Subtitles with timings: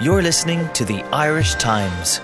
[0.00, 2.20] You're listening to the Irish Times.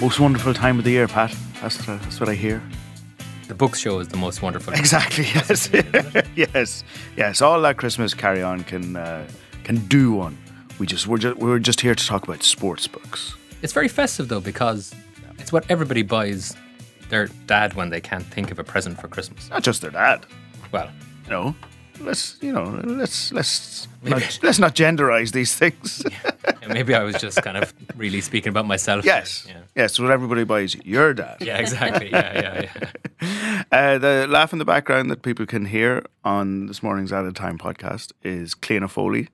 [0.00, 1.36] Most wonderful time of the year, Pat.
[1.60, 2.62] That's, that's what I hear.
[3.48, 4.72] The book show is the most wonderful.
[4.72, 5.26] Exactly.
[5.34, 5.68] Yes.
[6.34, 6.84] yes.
[7.18, 7.42] Yes.
[7.42, 9.28] All that Christmas carry on can uh,
[9.62, 10.38] can do one.
[10.78, 13.34] We just we're just we're just here to talk about sports books.
[13.60, 14.94] It's very festive though because
[15.52, 16.56] it's what everybody buys
[17.10, 19.50] their dad when they can't think of a present for Christmas.
[19.50, 20.24] Not just their dad.
[20.72, 20.90] Well,
[21.26, 21.54] You know.
[22.00, 22.80] Let's you know.
[22.84, 26.02] Let's let's not, let's not genderize these things.
[26.68, 29.04] maybe I was just kind of really speaking about myself.
[29.04, 29.46] yes.
[29.46, 29.60] Yeah.
[29.76, 30.00] Yes.
[30.00, 31.36] What everybody buys your dad.
[31.40, 32.10] Yeah, exactly.
[32.10, 32.70] Yeah, yeah,
[33.20, 33.62] yeah.
[33.72, 37.56] Uh, the laugh in the background that people can hear on this morning's Added Time
[37.56, 39.28] podcast is Cliona Foley,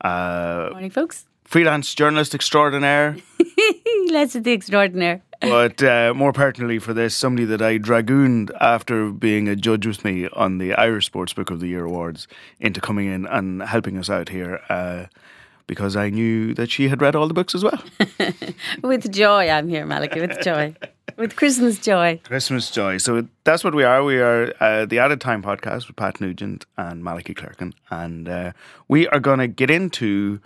[0.00, 1.26] uh, Morning, folks.
[1.48, 3.16] Freelance journalist extraordinaire.
[4.10, 5.22] Let's do the extraordinaire.
[5.40, 10.04] but uh, more pertinently for this, somebody that I dragooned after being a judge with
[10.04, 12.28] me on the Irish Sports Book of the Year awards
[12.60, 15.06] into coming in and helping us out here uh,
[15.66, 17.82] because I knew that she had read all the books as well.
[18.82, 20.74] With joy, I'm here, Malachy, with joy.
[21.16, 22.20] With Christmas joy.
[22.24, 22.98] Christmas joy.
[22.98, 24.04] So that's what we are.
[24.04, 27.72] We are uh, the Added Time podcast with Pat Nugent and Malachy Clerkin.
[27.90, 28.52] And uh,
[28.86, 30.40] we are going to get into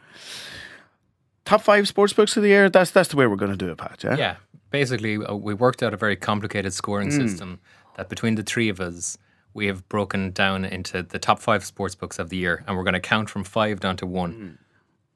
[1.44, 2.68] top five sports books of the year.
[2.70, 4.02] That's that's the way we're going to do it, Pat.
[4.04, 4.16] Yeah.
[4.16, 4.36] Yeah,
[4.70, 7.60] basically, uh, we worked out a very complicated scoring system
[7.96, 9.18] that between the three of us,
[9.54, 12.84] we have broken down into the top five sports books of the year, and we're
[12.84, 14.58] going to count from five down to one.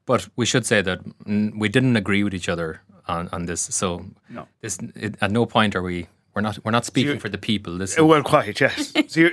[0.04, 3.60] But we should say that mm, we didn't agree with each other on, on this,
[3.60, 4.47] so No.
[4.60, 7.38] this it, at no point are we we're not we're not speaking you- for the
[7.38, 7.78] people.
[7.78, 8.92] This Well, quite yes.
[9.08, 9.28] so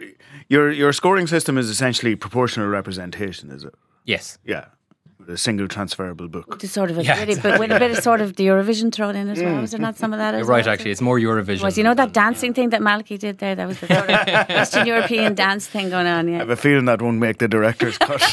[0.49, 3.73] your your scoring system is essentially proportional representation, is it?
[4.05, 4.65] yes, Yeah,
[5.27, 6.59] a single transferable book.
[6.59, 8.93] Just sort of a Yeah, bit, but with a bit of sort of the Eurovision
[8.93, 9.61] thrown in as well.
[9.61, 10.31] Was there not some of that?
[10.31, 10.65] you're as right.
[10.65, 10.73] well?
[10.73, 11.63] Actually, it's more Eurovision.
[11.63, 13.55] Was you know that dancing thing that Malachy did there?
[13.55, 16.27] That was the sort of Western European dance thing going on.
[16.27, 18.23] Yeah, I have a feeling that won't make the director's cut.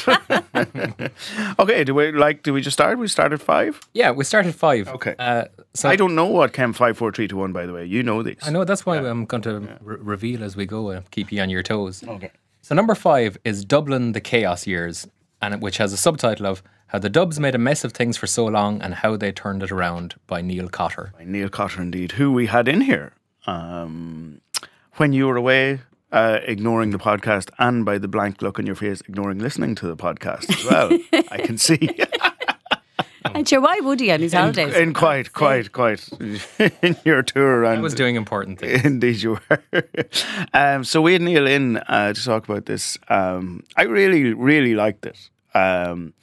[1.58, 2.42] okay, do we like?
[2.42, 2.98] Do we just start?
[2.98, 3.80] We start at five.
[3.94, 4.88] Yeah, we started five.
[4.88, 5.14] Okay.
[5.18, 7.52] Uh, so I don't know what came five, four, three, two, one.
[7.52, 8.36] By the way, you know these.
[8.42, 11.40] I know that's why I'm going to re- reveal as we go and keep you
[11.40, 12.02] on your toes.
[12.06, 12.30] Okay.
[12.62, 15.06] So number five is Dublin: The Chaos Years,
[15.40, 18.26] and which has a subtitle of "How the Dubs Made a Mess of Things for
[18.26, 21.12] So Long and How They Turned It Around" by Neil Cotter.
[21.16, 23.12] by Neil Cotter, indeed, who we had in here
[23.46, 24.40] um,
[24.96, 25.80] when you were away,
[26.12, 29.86] uh, ignoring the podcast, and by the blank look on your face, ignoring listening to
[29.86, 30.98] the podcast as well.
[31.30, 31.90] I can see.
[33.34, 34.74] And sure, why would he on his holidays?
[34.74, 36.08] in quite, quite, quite
[36.82, 37.78] in your tour around.
[37.78, 38.84] I was doing important things.
[38.84, 39.84] Indeed, you were.
[40.54, 42.98] um, so we had Neil in uh, to talk about this.
[43.08, 46.14] Um, I really, really liked it um,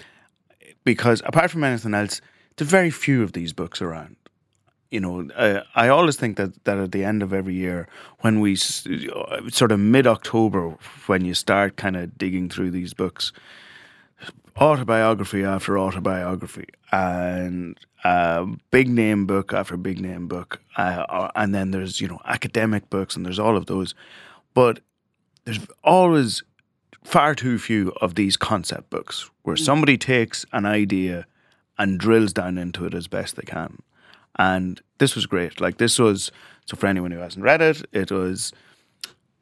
[0.88, 2.22] because, apart from anything else,
[2.56, 4.16] there's very few of these books around.
[4.90, 7.90] You know, uh, I always think that, that at the end of every year,
[8.22, 10.78] when we sort of mid October,
[11.08, 13.34] when you start kind of digging through these books,
[14.58, 21.54] autobiography after autobiography and uh, big name book after big name book uh, uh, and
[21.54, 23.94] then there's you know academic books and there's all of those
[24.56, 24.80] but
[25.46, 26.42] there's always
[27.04, 31.26] far too few of these concept books where somebody takes an idea
[31.78, 33.82] and drills down into it as best they can
[34.38, 36.32] and this was great like this was
[36.66, 38.52] so for anyone who hasn't read it it was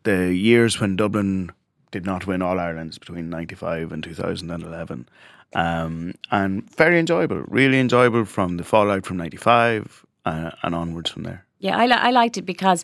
[0.06, 1.52] the years when Dublin
[1.92, 5.08] did not win All Irelands between 95 and 2011.
[5.54, 11.24] Um, and very enjoyable, really enjoyable from the fallout from 95 uh, and onwards from
[11.24, 11.46] there.
[11.60, 12.84] Yeah, I, li- I liked it because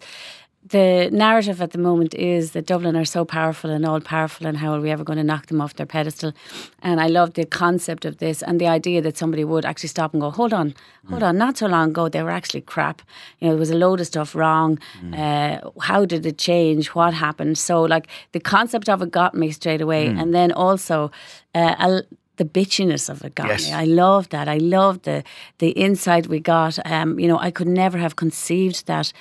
[0.63, 4.57] the narrative at the moment is that Dublin are so powerful and all powerful, and
[4.57, 6.33] how are we ever going to knock them off their pedestal?
[6.81, 10.13] And I love the concept of this and the idea that somebody would actually stop
[10.13, 10.75] and go, hold on,
[11.09, 11.37] hold on.
[11.37, 13.01] Not so long ago, they were actually crap.
[13.39, 14.77] You know, there was a load of stuff wrong.
[15.13, 16.89] Uh, how did it change?
[16.89, 17.57] What happened?
[17.57, 20.07] So, like, the concept of it got me straight away.
[20.07, 21.11] And then also,
[21.55, 22.03] uh, a-
[22.37, 23.67] the bitchiness of it got Yes.
[23.67, 23.73] me.
[23.73, 24.47] I love that.
[24.47, 25.23] I loved the
[25.59, 26.79] the insight we got.
[26.85, 29.13] Um, you know, I could never have conceived that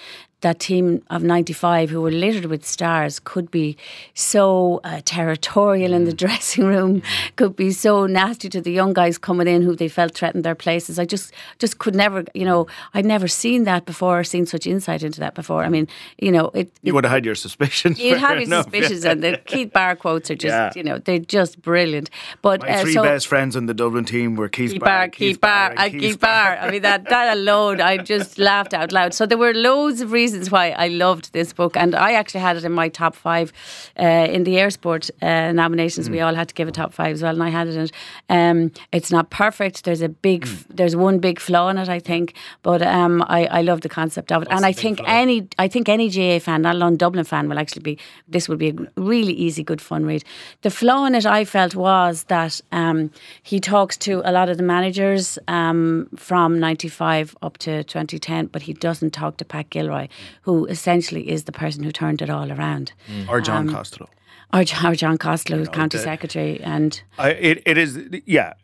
[0.42, 3.77] that team of 95 who were littered with stars could be
[4.15, 7.03] so uh, territorial in the dressing room
[7.37, 10.54] could be so nasty to the young guys coming in who they felt threatened their
[10.54, 14.47] places i just just could never you know i'd never seen that before or seen
[14.47, 15.87] such insight into that before i mean
[16.19, 17.98] you know it, You would have had your suspicions.
[18.01, 20.72] You'd have your enough, suspicions, and the Keith Barr quotes are just, Yeah.
[20.75, 22.10] you know, they're just brilliant.
[22.42, 25.07] But My uh, three so, best friends on the Dublin team were Keith, Keith Barr,
[25.07, 26.59] Barr, Keith Barr, and Keith Barr.
[26.59, 29.15] I mean, that, that alone, I just laughed out loud.
[29.15, 32.41] So there were loads of reasons reasons why I loved this book, and I actually
[32.41, 33.53] had it in my top five
[33.98, 34.04] uh,
[34.34, 36.09] in the Airsport uh, nominations.
[36.09, 37.88] We all had to give a top five as well, and I had it in.
[38.28, 39.84] Um, it's not perfect.
[39.84, 43.47] There's a big, f there's one big flaw in it, I think, but um, I,
[43.47, 45.06] I love the concept of it, and I think flaw?
[45.09, 47.98] any, I think any GAA fan, not alone Dublin fan, will actually be.
[48.28, 50.24] This will be a really easy, good fun read.
[50.62, 53.10] The flaw in it, I felt, was that um,
[53.42, 58.62] he talks to a lot of the managers um, from '95 up to 2010, but
[58.62, 60.06] he doesn't talk to Pat Gilroy,
[60.42, 62.92] who essentially is the person who turned it all around,
[63.28, 64.08] Or John Um, Costello.
[64.52, 68.54] or, or John Costello, who's county the- secretary, and I, it, it is, yeah.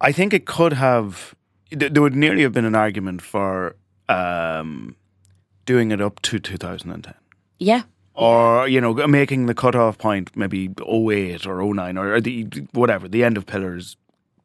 [0.00, 1.34] I think it could have,
[1.70, 3.76] there would nearly have been an argument for
[4.08, 4.96] um,
[5.64, 7.14] doing it up to 2010.
[7.58, 7.82] yeah,
[8.14, 13.08] Or, you know, making the cutoff point maybe 08 or 09 or, or the whatever,
[13.08, 13.96] the end of Pillars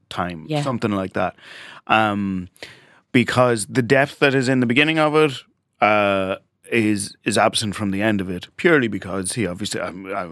[0.09, 0.61] time, Yeah.
[0.61, 1.35] something like that.
[1.87, 2.47] Um,
[3.11, 5.33] because the depth that is in the beginning of it
[5.81, 6.35] uh,
[6.71, 10.31] is is absent from the end of it purely because he obviously I, I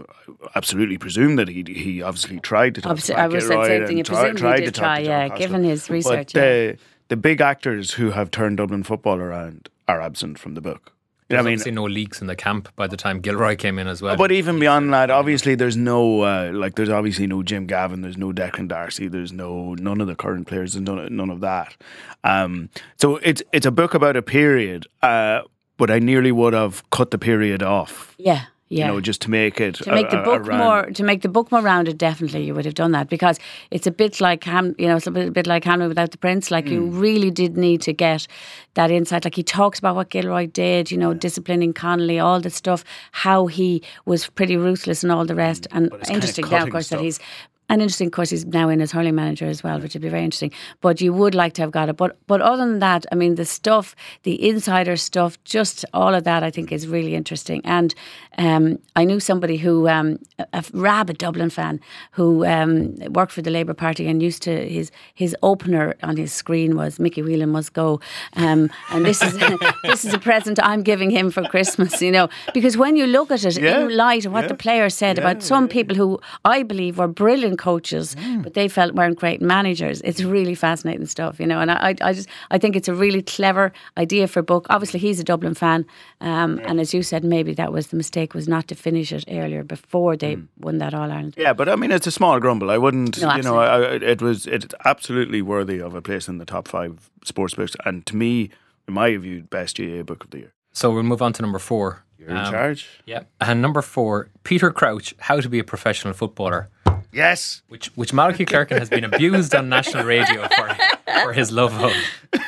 [0.54, 3.60] absolutely presume that he he obviously tried to talk Obviously, to I Pat was saying
[3.60, 3.98] Gilroy same thing.
[4.00, 5.38] and I tri- he tried did to talk try, to yeah, Costello.
[5.48, 6.78] given his research, But the
[7.08, 10.92] the big actors who have turned Dublin football around are absent from the book.
[11.28, 13.18] You know There's what I mean, obviously no leaks in the camp by the time
[13.20, 14.16] Gilroy came in as well.
[14.16, 18.16] but even beyond that, obviously there's no uh, like there's obviously no Jim Gavin, there's
[18.16, 21.40] no Declan Darcy, there's no none of the current players, and none of, none of
[21.40, 21.76] that.
[22.22, 25.40] Um, so it's it's a book about a period, uh,
[25.76, 28.86] but I nearly would have cut the period off, yeah, yeah.
[28.86, 31.20] you know, just to make it to make the a- a- book more to make
[31.22, 33.38] the book more rounded definitely you would have done that because
[33.70, 36.10] it's a bit like Ham you know it's a bit, a bit like Hamlet without
[36.10, 36.98] the prince like you Hmm.
[36.98, 38.26] really did need to get
[38.74, 42.50] that insight like he talks about what Gilroy did you know disciplining Connolly all the
[42.50, 42.82] stuff
[43.12, 45.98] how he was pretty ruthless and all the rest and Hmm.
[46.00, 46.98] kinda interesting now of course stuff.
[46.98, 47.20] that he's
[47.68, 50.08] and interesting, of course, he's now in as hurling manager as well, which would be
[50.08, 50.52] very interesting.
[50.80, 51.96] But you would like to have got it.
[51.96, 56.24] But but other than that, I mean, the stuff, the insider stuff, just all of
[56.24, 57.60] that, I think is really interesting.
[57.64, 57.94] And
[58.38, 61.80] um, I knew somebody who, um, a, a rabid Dublin fan,
[62.12, 66.32] who um, worked for the Labour Party and used to his his opener on his
[66.32, 68.00] screen was Mickey Whelan must go.
[68.34, 69.36] Um, and this is
[69.82, 72.00] this is a present I'm giving him for Christmas.
[72.00, 74.54] You know, because when you look at it Yeah, in light of what yeah, the
[74.54, 78.42] player said about some people who I believe were brilliant coaches, Mm.
[78.42, 80.00] but they felt weren't great managers.
[80.02, 81.60] It's really fascinating stuff, you know.
[81.60, 84.66] And I, I, I just, I think it's a really clever idea for a book.
[84.70, 85.84] Obviously, he's a Dublin fan,
[86.20, 89.24] um, and as you said, maybe that was the mistake was not to finish it
[89.28, 90.48] earlier before they Mm.
[90.58, 91.34] won that All Ireland.
[91.36, 92.70] Yeah, but I mean, it's a small grumble.
[92.70, 96.28] I wouldn't, No, you know, I, I, it was it's absolutely worthy of a place
[96.28, 98.50] in the top five sports books, and to me,
[98.88, 100.52] in my view, best GAA book of the year.
[100.72, 102.02] so we'll move on to number four.
[102.18, 102.86] You're in Um, charge.
[103.06, 103.22] Yeah.
[103.40, 106.68] And number four, Peter Crouch, How to Be a Professional Footballer,
[107.16, 107.62] Yes.
[107.68, 110.76] which which Malachy Clerkin has been abused on national radio for,
[111.22, 111.92] for his love of.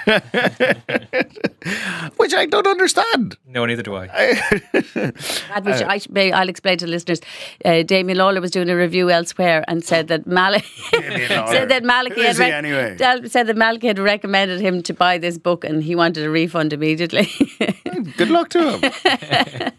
[2.16, 3.36] Which I don't understand.
[3.46, 4.06] No, neither do I.
[5.48, 7.20] That which I may, I'll explain to listeners.
[7.64, 11.46] Uh, Damien Lawler was doing a review elsewhere and said that Malik Lawler.
[11.48, 12.96] said that Malachy had is anyway?
[13.28, 16.72] Said that Malachy had recommended him to buy this book and he wanted a refund
[16.72, 17.28] immediately.
[18.16, 19.72] Good luck to him.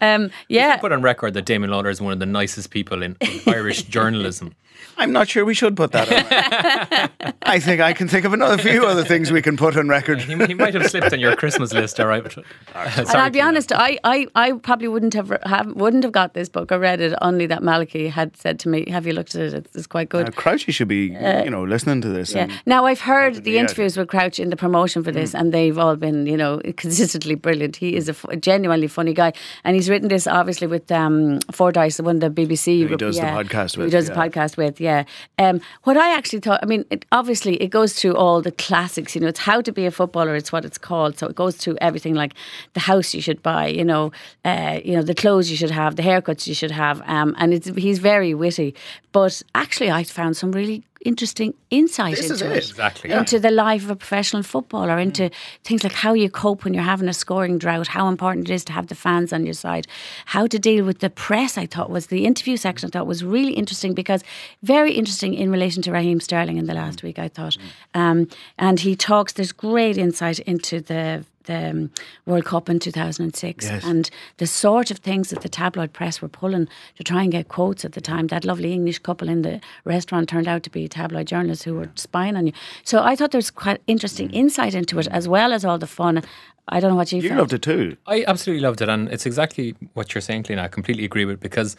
[0.00, 3.16] Um, yeah, Put on record that Damien Lawler is one of the nicest people in,
[3.20, 4.54] in Irish journalism.
[5.00, 7.32] I'm not sure we should put that on.
[7.42, 10.20] I think I can think of another few other things we can put on record.
[10.20, 12.22] He, he might have slipped on your Christmas list, all right.
[12.22, 12.36] But,
[12.74, 16.48] and I'll be honest, I, I, I probably wouldn't have, have wouldn't have got this
[16.48, 19.40] book or read it only that Malachy had said to me, "Have you looked at
[19.40, 19.54] it?
[19.54, 21.06] It's, it's quite good." Uh, Crouchy should be,
[21.44, 22.34] you know, listening to this.
[22.34, 22.48] Yeah.
[22.66, 23.60] Now I've heard the yeah.
[23.60, 25.14] interviews with Crouch in the promotion for Mm.
[25.14, 27.76] this, and they've all been, you know, consistently brilliant.
[27.76, 29.32] He is a, f- a genuinely funny guy,
[29.64, 32.88] and he's written this obviously with um, Fordyce, the one the BBC.
[32.88, 34.14] he does the podcast with, He does yeah.
[34.14, 34.89] the podcast with, yeah.
[35.38, 39.14] Um, what I actually thought, I mean, it, obviously it goes through all the classics.
[39.14, 40.34] You know, it's how to be a footballer.
[40.34, 41.18] It's what it's called.
[41.18, 42.34] So it goes through everything like
[42.74, 43.66] the house you should buy.
[43.68, 44.12] You know,
[44.44, 47.02] uh, you know the clothes you should have, the haircuts you should have.
[47.06, 48.74] Um, and it's he's very witty.
[49.12, 52.70] But actually, I found some really interesting insight This into is it.
[52.70, 53.10] Exactly.
[53.10, 55.30] into the life of a professional footballer, into
[55.64, 58.64] things like how you cope when you're having a scoring drought, how important it is
[58.66, 59.86] to have the fans on your side,
[60.26, 61.56] how to deal with the press.
[61.56, 62.88] I thought was the interview section.
[62.88, 64.22] I thought was really interesting because
[64.62, 67.18] very interesting in relation to Raheem Sterling in the last week.
[67.18, 67.56] I thought,
[67.94, 68.28] um,
[68.58, 69.32] and he talks.
[69.32, 71.24] There's great insight into the.
[71.44, 71.90] The um,
[72.26, 73.84] World Cup in 2006 Yes.
[73.84, 77.48] and the sort of things that the tabloid press were pulling to try and get
[77.48, 78.26] quotes at the time.
[78.26, 81.90] That lovely English couple in the restaurant turned out to be tabloid journalists who were
[81.94, 82.52] spying on you.
[82.84, 85.86] So I thought there was quite interesting insight into it, as well as all the
[85.86, 86.22] fun.
[86.68, 87.38] I don't know what you, You felt.
[87.40, 87.96] loved it too.
[88.06, 90.60] I absolutely loved it, and it's exactly what you're saying, Cliona.
[90.64, 91.74] I completely agree with because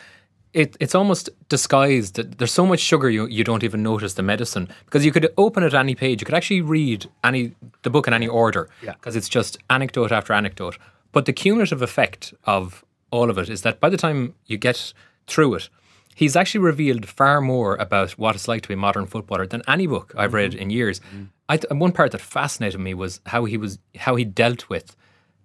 [0.54, 2.16] it, it's almost disguised.
[2.16, 5.32] that There's so much sugar you you don't even notice the medicine because you could
[5.38, 6.22] open it at any page.
[6.22, 7.54] You could actually read any
[7.84, 8.94] the book in any order Yeah.
[8.94, 10.78] because it's just anecdote after anecdote.
[11.12, 14.94] But the cumulative effect of all of it is that by the time you get
[15.28, 15.70] through it,
[16.16, 19.62] he's actually revealed far more about what it's like to be a modern footballer than
[19.68, 20.62] any book I've read mm-hmm.
[20.62, 21.00] in years.
[21.00, 21.24] Mm-hmm.
[21.50, 24.70] I th- and one part that fascinated me was how he was how he dealt
[24.70, 24.96] with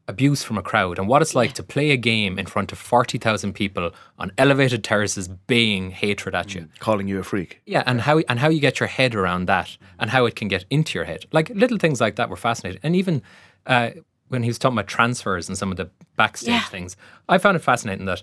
[0.09, 2.79] abuse from a crowd and what it's like to play a game in front of
[2.79, 6.69] 40,000 people on elevated terraces baying hatred at you.
[6.79, 7.61] Calling you a freak.
[7.67, 10.49] Yeah, and how and how you get your head around that, and how it can
[10.49, 11.27] get into your head.
[11.33, 13.23] Like little things like that were fascinating, and even
[13.67, 13.91] uh,
[14.29, 16.65] when he was talking about transfers and some of the backstage Yeah.
[16.65, 16.97] things,
[17.29, 18.23] I found it fascinating that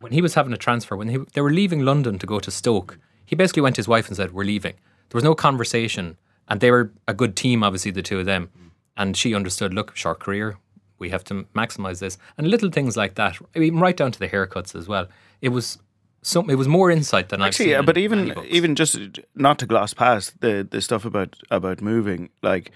[0.00, 2.50] when he was having a transfer, when he, they were leaving London to go to
[2.50, 4.74] Stoke, he basically went to his wife and said, "We're leaving."
[5.10, 6.16] There was no conversation,
[6.48, 8.50] and they were a good team, obviously the two of them,
[8.96, 9.72] and she understood.
[9.74, 10.56] Look, short career,
[11.00, 14.28] we have to maximise this, and little things like that, even right down to the
[14.28, 15.08] haircuts as well.
[15.40, 15.78] It was.
[16.22, 18.98] Some, it was more insight than Actually, yeah, but even even just
[19.34, 22.72] not to gloss past the the stuff about about moving, like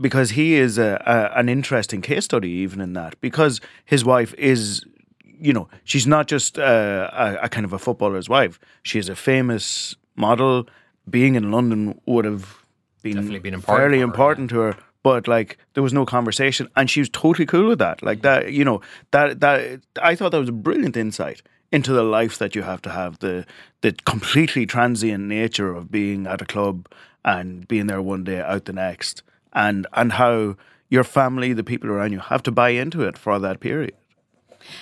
[0.00, 4.32] because he is a, a an interesting case study even in that because his wife
[4.38, 4.86] is
[5.22, 8.58] you know she's not just uh, a, a kind of a footballer's wife.
[8.82, 10.66] She is a famous model.
[11.10, 12.64] Being in london would have
[13.02, 14.76] been, Definitely been important fairly for her, important to her
[15.08, 18.02] but like there was no conversation and she was totally cool with that.
[18.02, 21.40] Like that you know that that i thought that was a brilliant insight
[21.72, 23.46] into the life that you have to have the
[23.80, 26.86] the completely transient nature of being at a club
[27.24, 29.22] and being there one day out the next
[29.54, 30.54] and and how
[30.90, 33.94] your family the people around you have to buy into it for that period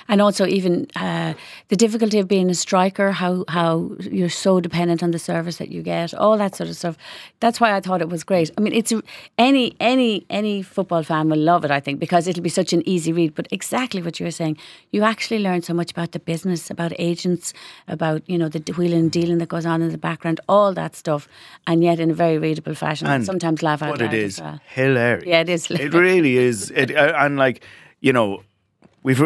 [0.09, 1.35] and also even uh,
[1.69, 5.71] the difficulty of being a striker, how how you're so dependent on the service that
[5.71, 6.97] you get, all that sort of stuff.
[7.41, 8.51] That's why I thought it was great.
[8.57, 8.93] I mean, it's
[9.39, 12.83] any any any football fan will love it, I think, because it'll be such an
[12.89, 13.35] easy read.
[13.35, 14.59] But exactly what you were saying,
[14.91, 17.53] you actually learn so much about the business, about agents,
[17.89, 20.97] about you know the wheeling and dealing that goes on in the background, all that
[20.97, 21.29] stuff,
[21.67, 23.07] and yet in a very readable fashion.
[23.07, 24.61] And sometimes laugh out what loud it as well.
[24.75, 26.91] hilarious Yeah, it is it really is it
[27.25, 27.65] and like
[28.01, 28.43] you know
[29.07, 29.23] We've,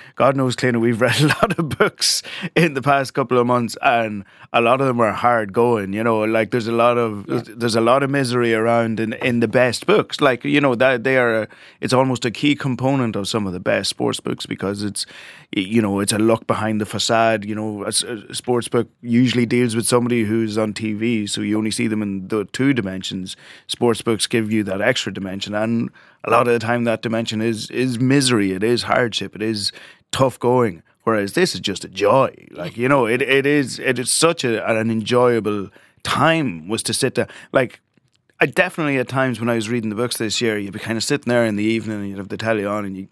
[0.14, 2.22] God knows, Cliona, we've read a lot of books
[2.54, 5.92] in the past couple of months, and a lot of them are hard going.
[5.92, 9.40] You know, like there's a lot of there's a lot of misery around in, in
[9.40, 10.20] the best books.
[10.20, 11.48] Like you know that they are, a,
[11.80, 15.04] it's almost a key component of some of the best sports books because it's,
[15.50, 17.44] you know, it's a look behind the facade.
[17.44, 21.58] You know, a, a sports book usually deals with somebody who's on TV, so you
[21.58, 23.36] only see them in the two dimensions.
[23.66, 25.90] Sports books give you that extra dimension, and
[26.24, 29.72] a lot of the time that dimension is is misery, it is hardship, it is
[30.12, 30.82] tough going.
[31.04, 32.34] Whereas this is just a joy.
[32.52, 35.68] Like you know, it, it is it is such a, an enjoyable
[36.02, 37.28] time was to sit there.
[37.52, 37.80] Like
[38.40, 40.96] I definitely at times when I was reading the books this year, you'd be kind
[40.96, 43.08] of sitting there in the evening and you'd have the telly on and you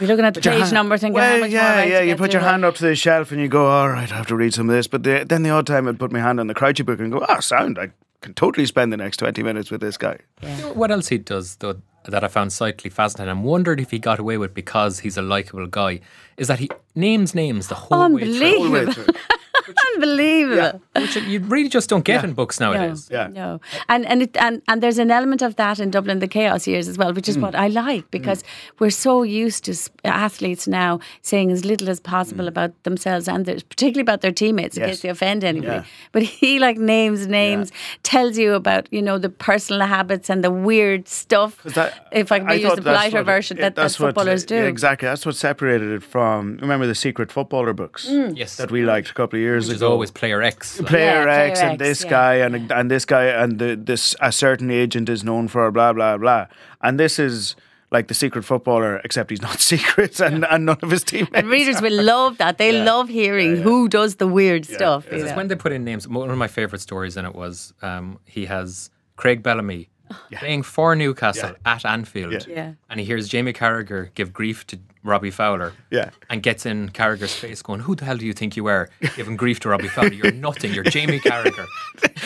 [0.00, 2.00] You're looking at the page hand- number, thinking, well, how much yeah, more I yeah.
[2.00, 2.50] to You put your through?
[2.50, 4.68] hand up to the shelf and you go, all right, I have to read some
[4.68, 4.86] of this.
[4.86, 7.12] But the, then the odd time I'd put my hand on the Crouchy book and
[7.12, 7.90] go, ah, sound, I
[8.22, 10.18] can totally spend the next 20 minutes with this guy.
[10.42, 13.30] You know what else he does though that I found slightly fascinating.
[13.30, 16.00] And wondered if he got away with because he's a likable guy.
[16.36, 19.14] Is that he names names the whole way through, Unbelievable.
[19.68, 20.42] All the way.
[20.42, 20.82] Unbelievable.
[20.96, 23.08] which you really just don't get in books nowadays.
[23.10, 23.28] Yeah.
[23.28, 26.66] No, and and it, and and there's an element of that in Dublin, the chaos
[26.66, 27.28] years as well, which Mm.
[27.30, 28.44] is what I like because
[28.78, 33.56] we're so used to athletes now saying as little as possible about themselves and their,
[33.68, 34.86] particularly about their teammates in Mm.
[34.86, 34.96] Yes.
[34.96, 35.72] case they offend anybody.
[35.80, 35.84] Yeah.
[36.12, 40.50] But he like names names, tells you about you know the personal habits and the
[40.50, 41.62] weird stuff.
[41.64, 44.08] That- if I can use thought the that's politer version it- that, that that's what-
[44.08, 44.54] footballers do.
[44.56, 45.06] yeah, exactly.
[45.08, 46.58] That's what separated it from.
[46.66, 48.06] Remember the secret footballer books
[48.42, 48.56] Yes.
[48.56, 49.90] that we liked a couple of years Which is ago.
[49.92, 50.78] always player X.
[50.80, 52.10] like- Player Yeah, Player X and this yeah.
[52.10, 55.92] guy and and this guy and the, this a certain agent is known for blah
[55.92, 56.46] blah blah
[56.82, 57.56] and this is
[57.92, 61.30] like the secret footballer except he's not secret and, and none of his teammates.
[61.34, 62.58] and readers will love that.
[62.58, 65.06] They love hearing who does the weird stuff.
[65.10, 66.08] you It's when they put in names.
[66.08, 69.88] One of my favourite stories in it was um, he has Craig Bellamy
[70.32, 72.72] playing for Newcastle at Anfield, Yeah.
[72.90, 76.10] and he hears Jamie Carragher give grief to Robbie Fowler, Yeah.
[76.28, 79.36] and gets in Carragher's face, going, "Who the hell do you think you are, giving
[79.36, 80.12] grief to Robbie Fowler?
[80.12, 80.74] You're nothing.
[80.74, 81.66] You're Jamie Carragher."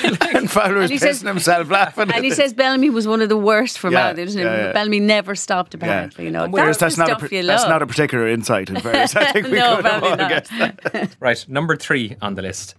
[0.35, 2.11] and Fowler was he pissing says- himself laughing.
[2.11, 2.39] And he this.
[2.39, 4.35] says Bellamy was one of the worst for Yeah, Malthus.
[4.35, 4.73] yeah, yeah.
[4.73, 6.25] Bellamy never stopped, apparently.
[6.25, 8.71] You know, Whereas that's, that's not a stuff you that's not a particular insight.
[8.71, 10.83] In fairness, I think we No, could have probably all not.
[10.93, 11.17] that.
[11.21, 12.75] Right, number three on the list,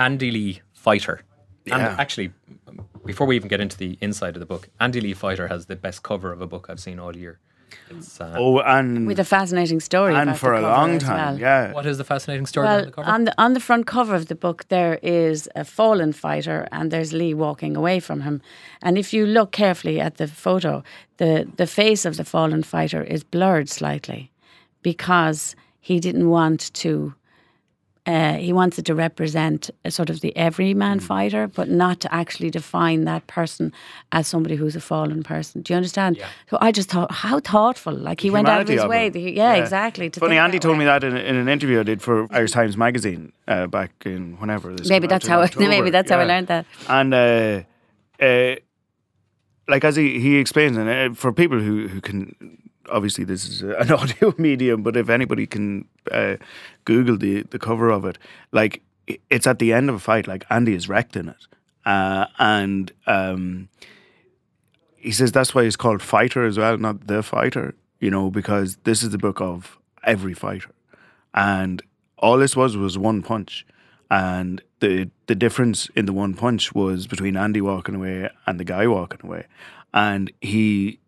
[0.00, 1.20] Andy Lee Fighter.
[1.70, 2.32] And actually,
[3.04, 5.76] before we even get into the inside of the book, Andy Lee Fighter has the
[5.76, 7.38] best cover of a book I've seen all year.
[7.90, 10.14] It's, uh, Oh, and with a fascinating story.
[10.14, 11.38] and about for the a cover long time, well.
[11.40, 11.72] yeah.
[11.72, 13.08] What is the fascinating story on Well, the cover?
[13.10, 16.90] on the on the front cover of the book, there is a fallen fighter, and
[16.90, 18.40] there's Lee walking away from him.
[18.80, 20.82] And if you look carefully at the photo,
[21.16, 24.30] the the face of the fallen fighter is blurred slightly
[24.82, 27.14] because he didn't want to
[28.06, 32.14] Uh, he wants it to represent a sort of the everyman fighter, but not to
[32.14, 33.72] actually define that person
[34.12, 35.62] as somebody who's a fallen person.
[35.62, 36.18] Do you understand?
[36.18, 36.28] Yeah.
[36.50, 37.94] So I just thought, how thoughtful!
[37.94, 39.08] Like he went out of his of way.
[39.08, 40.10] The- yeah, exactly.
[40.10, 40.80] to Funny, Andy told way.
[40.80, 44.38] me that in, in an interview I did for Irish Times Magazine uh, back in
[44.38, 44.74] whenever.
[44.74, 45.68] This Maybe that's how I, October.
[45.68, 46.66] maybe that's how I learned that.
[46.88, 47.62] And uh,
[48.22, 48.56] uh,
[49.66, 52.34] like as he, he explains, and uh, for people who, who can,
[52.90, 56.36] obviously this is an audio medium, but if anybody can uh,
[56.84, 58.18] Google the, the cover of it,
[58.52, 58.82] like
[59.30, 61.46] it's at the end of a fight, like Andy is wrecked in it.
[61.84, 63.68] Uh, and um,
[64.96, 68.76] he says that's why he's called Fighter as well, not The Fighter, you know, because
[68.84, 70.70] this is the book of every fighter.
[71.34, 71.82] And
[72.18, 73.66] all this was was one punch.
[74.10, 78.64] And the the difference in the one punch was between Andy walking away and the
[78.64, 79.46] guy walking away.
[79.92, 81.00] And he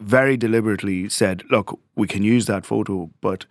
[0.00, 3.46] very deliberately said, Look, we can use that photo, but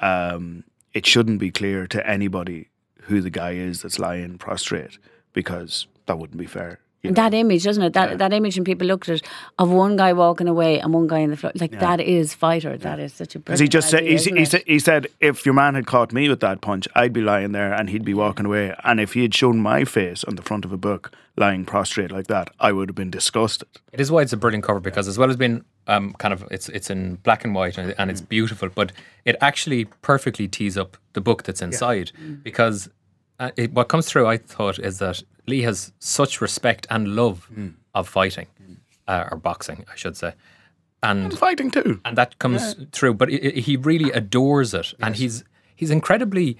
[0.00, 2.68] um, it shouldn't be clear to anybody
[3.02, 4.98] who the guy is that's lying prostrate
[5.32, 6.80] because that wouldn't be fair.
[7.02, 7.22] You And know.
[7.22, 7.92] that image, doesn't it?
[7.92, 9.22] That that image, and people looked at it,
[9.58, 12.76] of one guy walking away and one guy in the floor, like that is fighter.
[12.76, 15.54] That is such a Because he just said, he, he, said, he said, if your
[15.54, 18.46] man had caught me with that punch, I'd be lying there and he'd be walking
[18.46, 18.74] away.
[18.82, 22.10] And if he had shown my face on the front of a book lying prostrate
[22.10, 23.68] like that, I would have been disgusted.
[23.92, 26.44] It is why it's a brilliant cover because as well as being um, kind of
[26.50, 28.90] it's it's in black and white and, and it's beautiful, but
[29.24, 32.10] it actually perfectly tees up the book that's inside
[32.42, 32.90] because
[33.38, 37.48] uh, it, what comes through, I thought, is that Lee has such respect and love
[37.94, 38.46] of fighting
[39.08, 40.34] uh, or boxing, I should say,
[41.02, 42.00] and Fighting too.
[42.04, 43.14] and that comes through.
[43.14, 46.56] But i i he really adores it, and he's he's incredibly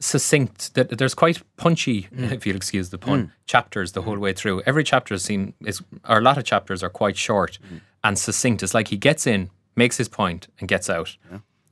[0.00, 0.74] succinct.
[0.74, 4.62] That there's quite punchy, if you'll excuse the pun, chapters the whole way through.
[4.66, 7.58] Every chapter is seen is, or a lot of chapters are quite short
[8.04, 8.62] and succinct.
[8.62, 11.16] It's like he gets in, makes his point, and gets out,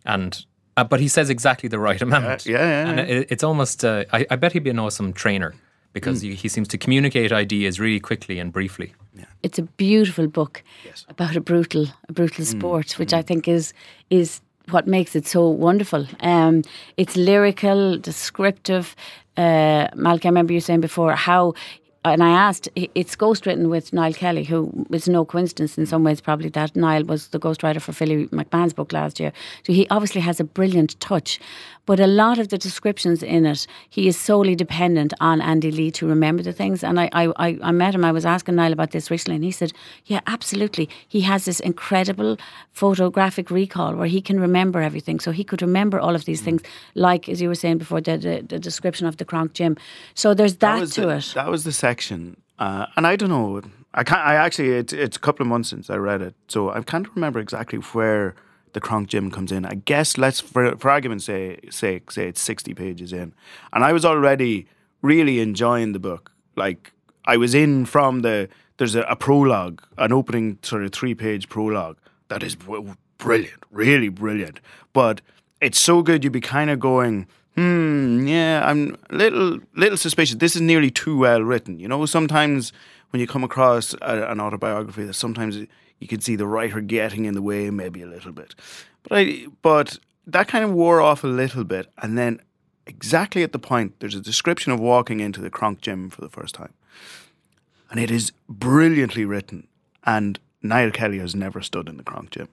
[0.05, 0.45] and.
[0.77, 2.47] Uh, but he says exactly the right amount.
[2.47, 3.05] yeah, yeah, And yeah.
[3.19, 3.85] it, it's almost.
[3.85, 5.55] Uh, I, I bet he'd be an awesome trainer
[5.95, 8.93] because he, he seems to communicate ideas really quickly and briefly.
[9.17, 9.25] Yeah.
[9.45, 10.63] it's a beautiful book
[11.09, 13.73] about a brutal a Mm, brutal sport, which I think is
[14.11, 16.07] is what makes it so wonderful.
[16.21, 16.63] Um,
[16.97, 18.87] it's lyrical, descriptive.
[19.37, 21.55] Uh, Malcolm, I remember you saying before how.
[22.05, 26.21] And I asked, it's ghostwritten with Niall Kelly, who is no coincidence in some ways,
[26.21, 29.33] probably that Niall was the ghostwriter for Philly McMahon's book last year.
[29.65, 31.41] So he obviously has a brilliant touch.
[31.87, 35.91] But a lot of the descriptions in it, he is solely dependent on Andy Lee
[35.93, 36.83] to remember the things.
[36.83, 39.51] And I, I, I, met him, I was asking Niall about this recently, and he
[39.51, 39.73] said,
[40.07, 40.89] Yeah, absolutely.
[41.07, 42.39] He has this incredible
[42.73, 45.21] photographic recall where he can remember everything.
[45.21, 46.45] So he could remember all of these mm.
[46.45, 46.63] things,
[46.95, 49.77] like, as you were saying before, the, the, the description of the Kronk Gym.
[50.15, 51.33] So there's that, was to the, it.
[51.35, 51.73] That was the
[52.59, 53.61] Uh, and I don't know.
[53.93, 54.21] I can't.
[54.21, 57.09] I actually, it's, it's a couple of months since I read it, so I can't
[57.15, 58.35] remember exactly where
[58.73, 59.65] the Kronk Gym comes in.
[59.65, 63.35] I guess let's, for, for argument's sake, say it's sixty pages in,
[63.73, 64.67] and I was already
[65.03, 66.33] really enjoying the book.
[66.57, 66.93] Like
[67.25, 68.49] I was in from the.
[68.77, 72.57] There's a, a prologue, an opening sort of three page prologue that is
[73.19, 74.59] brilliant, really brilliant.
[74.93, 75.21] But
[75.61, 80.37] it's so good, you'd be kind of going, hmm, yeah, I'm a little, little suspicious.
[80.37, 81.79] This is nearly too well written.
[81.79, 82.73] You know, sometimes
[83.11, 85.57] when you come across a, an autobiography, that sometimes
[86.01, 88.55] you can see the writer getting in the way, maybe a little bit.
[89.03, 92.41] But I, but that kind of wore off a little bit, and then
[92.87, 96.29] exactly at the point, there's a description of walking into the Kronk Gym for the
[96.29, 96.75] first time,
[97.91, 99.69] and it is brilliantly written.
[100.05, 102.49] And Niall Kelly has never stood in the Kronk Gym.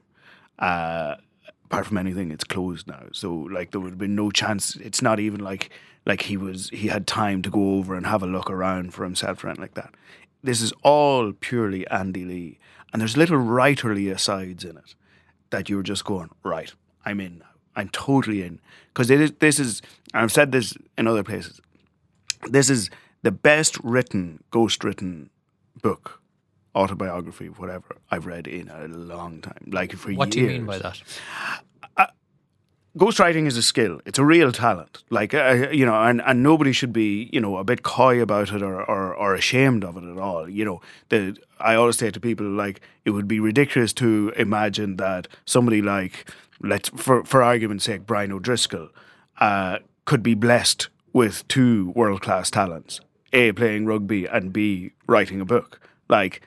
[0.59, 1.15] Uh,
[1.71, 3.03] apart from anything, it's closed now.
[3.13, 4.75] So like there would have been no chance.
[4.75, 5.69] It's not even like
[6.05, 9.05] like he was he had time to go over and have a look around for
[9.05, 9.93] himself or anything like that.
[10.43, 12.59] This is all purely Andy Lee,
[12.91, 14.95] and there's little writerly asides in it
[15.51, 16.73] that you're just going right.
[17.05, 17.45] I'm in now.
[17.75, 18.59] I'm totally in
[18.93, 19.07] because.
[19.07, 19.81] This is.
[20.13, 21.61] I've said this in other places.
[22.49, 22.89] This is
[23.21, 25.29] the best written, ghost written
[25.81, 26.20] book,
[26.75, 29.69] autobiography, whatever I've read in a long time.
[29.71, 30.33] Like for What years.
[30.33, 31.01] do you mean by that?
[32.97, 34.01] ghostwriting is a skill.
[34.05, 35.03] It's a real talent.
[35.09, 38.51] Like uh, you know, and, and nobody should be you know a bit coy about
[38.51, 40.49] it or, or or ashamed of it at all.
[40.49, 44.97] You know, the I always say to people like it would be ridiculous to imagine
[44.97, 46.29] that somebody like
[46.61, 48.89] let's for for argument's sake Brian O'Driscoll
[49.39, 52.99] uh, could be blessed with two world class talents:
[53.33, 55.79] a playing rugby and b writing a book.
[56.09, 56.41] Like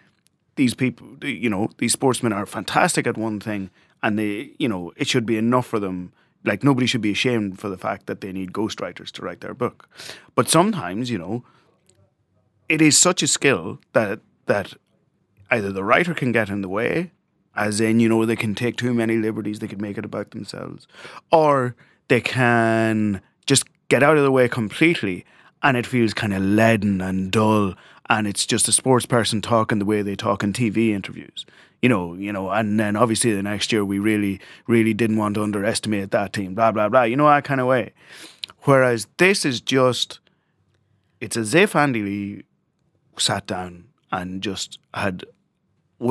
[0.57, 3.71] these people, you know, these sportsmen are fantastic at one thing,
[4.03, 6.13] and they, you know, it should be enough for them.
[6.45, 9.55] Like nobody should be ashamed for the fact that they need ghostwriters to write their
[9.55, 9.89] book.
[10.35, 11.45] But sometimes, you know,
[12.69, 14.75] it is such a skill that that
[15.51, 17.13] either the writer can get in the way,
[17.57, 20.33] as in, you know, they can take too many liberties, they can make it about
[20.33, 20.87] themselves,
[21.31, 21.75] or
[22.09, 25.25] they can just get out of the way completely,
[25.63, 27.75] and it feels kind of leaden and dull,
[28.09, 31.47] and it's just a sports person talking the way they talk in TV interviews.
[31.83, 35.35] You know, you know, and then obviously the next year we really, really didn't want
[35.35, 36.55] to underestimate that team.
[36.55, 37.03] Blah blah blah.
[37.03, 37.93] You know that kind of way.
[38.63, 40.21] Whereas this is just,
[41.21, 42.45] it's as if Andy Lee
[43.19, 45.25] sat down and just had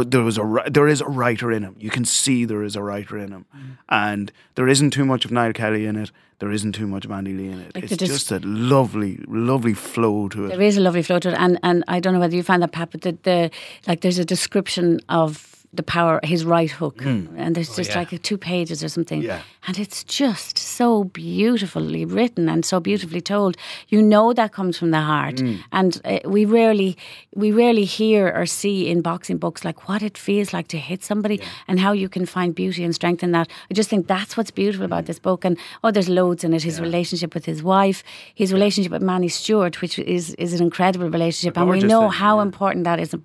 [0.01, 1.75] there was a there is a writer in him.
[1.79, 3.45] You can see there is a writer in him,
[3.89, 6.11] and there isn't too much of Niall Kelly in it.
[6.39, 7.75] There isn't too much of Andy Lee in it.
[7.75, 10.49] Like it's dis- just a lovely, lovely flow to it.
[10.49, 12.61] There is a lovely flow to it, and and I don't know whether you find
[12.63, 13.51] that, Pat, but the, the
[13.87, 17.99] like there's a description of the power his right hook, and there's just yeah.
[17.99, 19.27] like two pages or something, Hmm.
[19.27, 19.41] Yeah.
[19.67, 23.57] and it's just so beautifully written and so beautifully told.
[23.89, 25.55] You know that comes from the heart, Hmm.
[25.71, 26.95] and uh, we rarely
[27.35, 31.03] we rarely hear or see in boxing books like what it feels like to hit
[31.03, 33.47] somebody and how you can find beauty and strength in that.
[33.71, 34.93] I just think that's what's beautiful Hmm.
[34.93, 36.63] about this book, and oh, there's loads in it.
[36.63, 38.03] His relationship with his wife,
[38.35, 42.19] his relationship with Manny Steward, which is is an incredible relationship, and we know thing,
[42.25, 42.43] how yeah.
[42.49, 43.15] important that is.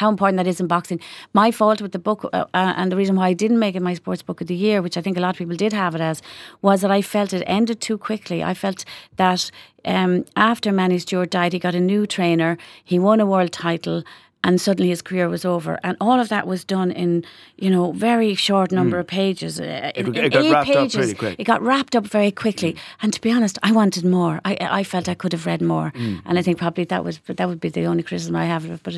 [0.00, 1.00] How important that is in boxing.
[1.32, 3.82] My fault with the book, uh, uh, and the reason why I didn't make it
[3.82, 5.94] my sports book of the year, which I think a lot of people did have
[5.94, 6.22] it as,
[6.60, 8.42] was that I felt it ended too quickly.
[8.42, 8.84] I felt
[9.16, 9.50] that
[9.84, 14.02] um, after Manny Steward died, he got a new trainer, he won a world title.
[14.44, 17.24] And suddenly his career was over, and all of that was done in,
[17.58, 19.60] you know, very short number of pages.
[19.60, 20.00] Uh, Hmm.
[20.00, 21.36] It- in it got wrapped up pages, pretty quick.
[21.38, 22.74] it got wrapped up very quickly.
[23.02, 24.40] And to be honest, I wanted more.
[24.44, 26.16] I, I felt I could have read more, Hmm.
[26.26, 28.70] and I think probably that was that would be the only criticism I have of
[28.72, 28.80] it.
[28.82, 28.94] But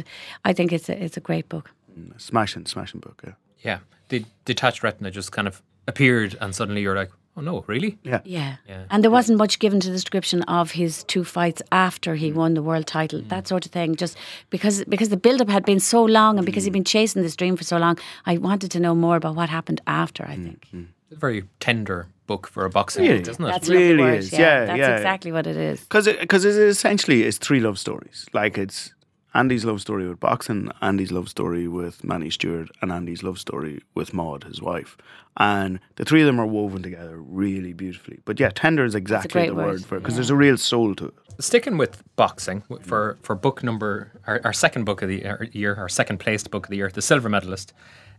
[0.47, 1.71] I think it's a, it's a great book.
[2.17, 3.23] Smashing, smashing book.
[3.25, 3.79] Yeah, Yeah.
[4.09, 7.99] The detached retina just kind of appeared, and suddenly you're like, oh no, really?
[8.03, 8.21] yeah.
[8.25, 8.57] Yeah.
[8.69, 8.85] Yeah.
[8.91, 12.35] And there wasn't much given to the description of his two fights after he mm.
[12.35, 13.29] won the world title, mm.
[13.29, 13.97] that sort of thing.
[13.97, 14.17] Just
[14.51, 16.75] because because the build up had been so long and because he'd mm.
[16.75, 19.81] been chasing this dream for so long, I wanted to know more about what happened
[19.87, 20.69] after, I think.
[20.73, 23.19] It's a very tender book for a boxing Really?
[23.19, 23.49] book, isn't it?
[23.49, 24.33] That's really word, is.
[24.33, 24.97] Yeah, Yeah, that's yeah.
[24.97, 25.81] exactly what it is.
[25.81, 28.27] Because because it, essentially it's three love stories.
[28.33, 28.95] Like it's
[29.35, 33.83] Andy's love story with boxing, Andy's love story with Manny Steward, and Andy's love story
[33.95, 34.97] with Maud, his wife.
[35.37, 38.21] And the three of them are woven together really beautifully.
[38.25, 40.95] But yeah, tender is exactly the word, word for it because there's a real soul
[40.95, 41.15] to it.
[41.41, 45.89] Sticking with boxing for for book number our, our second book of the year, our
[45.89, 47.73] second placed book of the year, the silver medalist,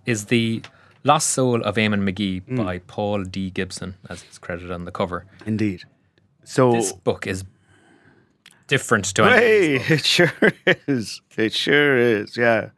[0.05, 0.61] is the
[1.05, 2.57] Lost Soul of Eamonn Magee mm.
[2.57, 3.51] by Paul D.
[3.51, 5.25] Gibson, as it's credited on the cover.
[5.45, 5.83] Indeed.
[6.43, 7.43] So This book is
[8.67, 10.31] different to hey, it sure
[10.87, 11.21] is.
[11.37, 12.37] It sure is.
[12.37, 12.69] Yeah.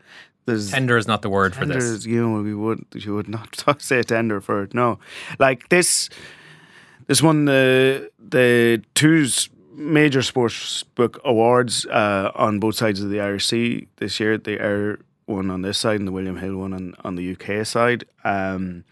[0.45, 1.83] There's Tender is not the word for this.
[1.83, 4.73] is, you know, we would you would not say tender for it.
[4.73, 4.99] No,
[5.39, 6.09] like this.
[7.07, 9.27] This won the the two
[9.75, 14.37] major sports book awards uh, on both sides of the Irish Sea this year.
[14.37, 17.65] The Air one on this side and the William Hill one on, on the UK
[17.65, 18.05] side.
[18.23, 18.85] Um,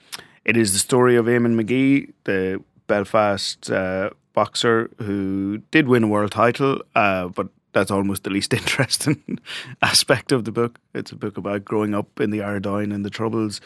[0.43, 6.07] it is the story of Eamonn Magee, the Belfast uh, boxer who did win a
[6.07, 9.39] world title, uh, but that's almost the least interesting
[9.81, 10.79] aspect of the book.
[10.93, 13.61] It's a book about growing up in the Ardoyne and the Troubles.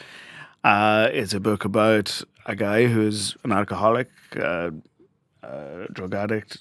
[0.64, 4.70] Uh, it's a book about a guy who's an alcoholic, uh,
[5.92, 6.58] drug addict,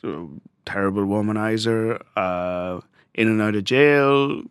[0.65, 2.79] terrible womanizer, uh,
[3.13, 4.43] in and out of jail,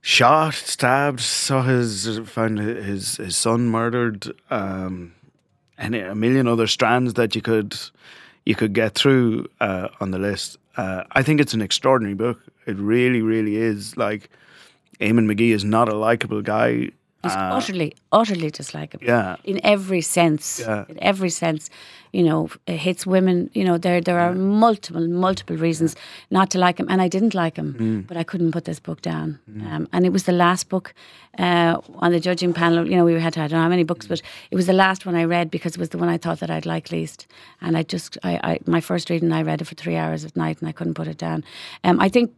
[0.00, 5.14] shot, stabbed, saw his found his his son murdered, um,
[5.78, 7.74] and a million other strands that you could
[8.44, 10.58] you could get through uh, on the list.
[10.76, 12.40] Uh, I think it's an extraordinary book.
[12.66, 13.96] It really, really is.
[13.96, 14.30] Like,
[15.00, 16.90] Eamonn Magee is not a likable guy.
[17.24, 19.02] He's utterly, utterly dislikable.
[19.02, 19.36] Uh, Yeah.
[19.44, 20.60] In every sense.
[20.60, 20.84] Yeah.
[20.88, 21.68] In every sense.
[22.12, 23.50] You know, it hits women.
[23.54, 25.96] You know, there there are multiple, multiple reasons
[26.30, 26.86] not to like him.
[26.88, 28.06] And I didn't like him, Mm.
[28.08, 29.38] but I couldn't put this book down.
[29.72, 30.94] Um, and it was the last book
[31.38, 32.86] uh, on the judging panel.
[32.88, 34.72] You know, we had to, I don't know how many books, but it was the
[34.72, 37.26] last one I read because it was the one I thought that I'd like least.
[37.60, 40.36] And I just, I, I my first reading, I read it for three hours at
[40.36, 41.42] night and I couldn't put it down.
[41.82, 42.30] Um, I think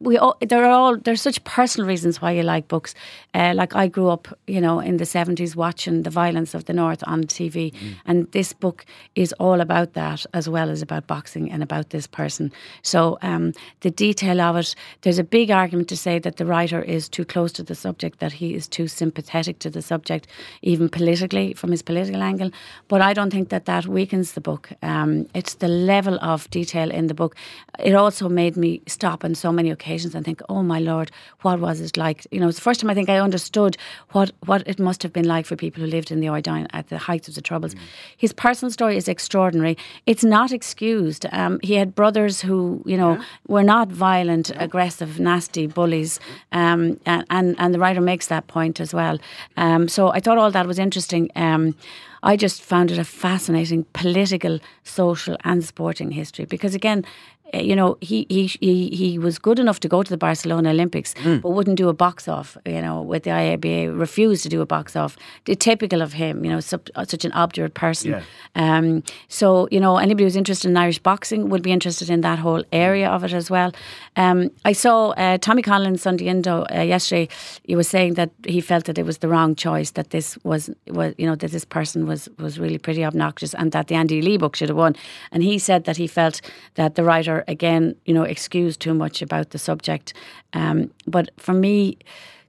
[0.00, 2.94] we all there are all there's such personal reasons why you like books.
[3.34, 6.72] Uh, like I grew up, you know, in the seventies watching the violence of the
[6.72, 7.74] north on TV,
[8.06, 12.06] and this book is all about that as well as about boxing and about this
[12.06, 12.50] person.
[12.82, 16.80] So um, the detail of it, there's a big argument to say that the writer
[16.82, 20.26] is too close to the subject, that he is too sympathetic to the subject,
[20.62, 22.50] even politically from his political angle.
[22.88, 24.70] But I don't think that that weakens the book.
[24.82, 27.36] Um, it's the level of detail in the book.
[27.78, 31.10] It also made me stop on so many occasions and think, oh my lord,
[31.42, 32.26] what was it like?
[32.30, 33.76] You know, it's the first time I think I understood
[34.10, 36.88] what, what it must have been like for people who lived in the Ardoyne at
[36.88, 37.74] the height of the Troubles.
[38.16, 39.76] His personal story is extraordinary.
[40.06, 41.26] It's not excused.
[41.32, 46.20] Um, he had brothers who, you know, were not violent, aggressive, nasty bullies,
[46.52, 49.18] um, and, and, and the writer makes that point as well.
[49.56, 51.30] Um, so I thought all that was interesting.
[51.36, 51.74] Um,
[52.22, 57.04] I just found it a fascinating political, social, and sporting history because again,
[57.54, 61.14] you know, he, he he he was good enough to go to the Barcelona Olympics,
[61.14, 61.40] Mm.
[61.42, 62.56] but wouldn't do a box off.
[62.66, 65.16] You know, with the IABA, refused to do a box off.
[65.58, 68.10] Typical of him, you know, sup, such an obdurate person.
[68.10, 68.22] Yeah.
[68.54, 72.38] Um, so you know, anybody who's interested in Irish boxing would be interested in that
[72.38, 73.72] whole area of it as well.
[74.16, 77.28] Um, I saw uh, Tommy Conlon Sunday Indo uh, yesterday.
[77.64, 79.90] He was saying that he felt that it was the wrong choice.
[79.92, 83.72] That this was was you know that this person was was really pretty obnoxious, and
[83.72, 84.94] that the Andy Lee book should have won.
[85.32, 86.40] And he said that he felt
[86.74, 90.12] that the writer again, you know, excused too much about the subject.
[90.52, 91.98] Um, but for me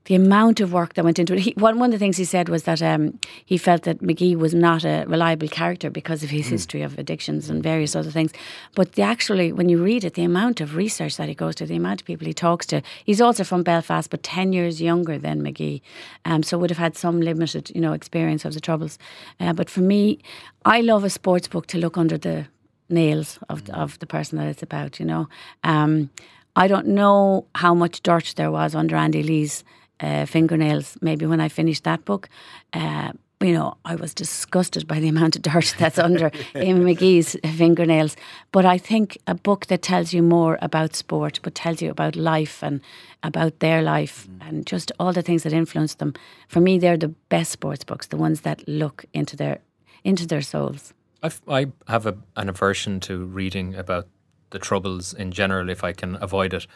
[0.06, 1.40] the amount of work that went into it.
[1.40, 4.36] He, one, one of the things he said was that um, he felt that Magee
[4.36, 8.34] was not a reliable character because of his history of addictions and various other things.
[8.74, 11.68] But the, actually, when you read it, the amount of research that he goes to,
[11.68, 15.20] the amount of people he talks to, he's also from Belfast, but 10 years younger
[15.20, 15.84] than Magee.
[16.26, 18.98] Um, so would have had some limited, you know, experience of the troubles.
[19.40, 20.20] Uh, but for me,
[20.66, 22.48] I love a sports book to look under the
[22.92, 25.28] nails of, of the person that it's about, you know.
[25.64, 26.10] Um,
[26.56, 29.64] I don't know how much dirt there was under Andy Lee's
[30.00, 32.30] uh, fingernails, maybe when I finished that book.
[32.74, 37.36] Uh, you know, I was disgusted by the amount of dirt that's under Eamonn Magee's
[37.56, 38.16] fingernails.
[38.52, 42.16] But I think a book that tells you more about sport, but tells you about
[42.16, 42.82] life and
[43.24, 46.14] about their life and just all the things that influence them.
[46.48, 49.60] For me, they're the best sports books, the ones that look into their
[50.04, 50.94] into their souls.
[51.24, 54.08] I've, I have a, an aversion to reading about
[54.50, 56.68] the troubles in general if I can avoid it.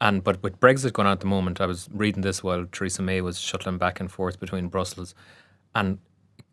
[0.00, 3.02] And but with Brexit going on at the moment, I was reading this while Theresa
[3.02, 5.14] May was shuttling back and forth between Brussels,
[5.74, 5.98] and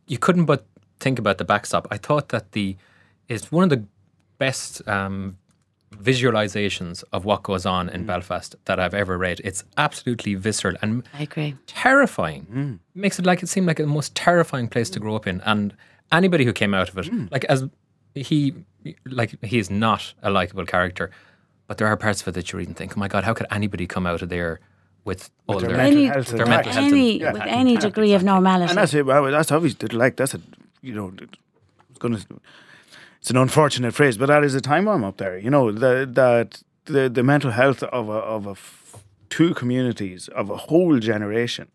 [0.08, 0.66] you couldn't but
[1.00, 1.88] think about the backstop.
[1.90, 2.78] I thought that the
[3.28, 3.84] is one of the
[4.38, 5.38] best um,
[5.96, 8.08] visualizations of what goes on in mm.
[8.08, 9.42] Belfast that I've ever read.
[9.44, 11.56] It's absolutely visceral and I agree.
[11.68, 12.48] terrifying.
[12.52, 12.80] Mm.
[12.96, 15.04] Makes it like it seemed like the most terrifying place to mm.
[15.04, 15.42] grow up in.
[15.42, 15.76] And
[16.12, 17.26] anybody who came out of it, hmm.
[17.32, 17.68] like as
[18.16, 18.54] he,
[19.06, 21.12] like he is not a likable character,
[21.68, 23.34] but there are parts of it that you read and think, oh my god, how
[23.34, 24.60] could anybody come out of there
[25.06, 26.86] with all their their, mental Any, health their mental health?
[26.86, 28.70] any, and- with any degree of normality.
[28.72, 29.06] And that's it.
[29.06, 30.42] well, That's obviously like that's a
[30.82, 32.20] you know it's gonna
[33.20, 35.38] it's an unfortunate phrase, but that is a time bomb up there.
[35.38, 40.28] You know the, that the the mental health of a of a f- two communities
[40.30, 41.68] of a whole generation.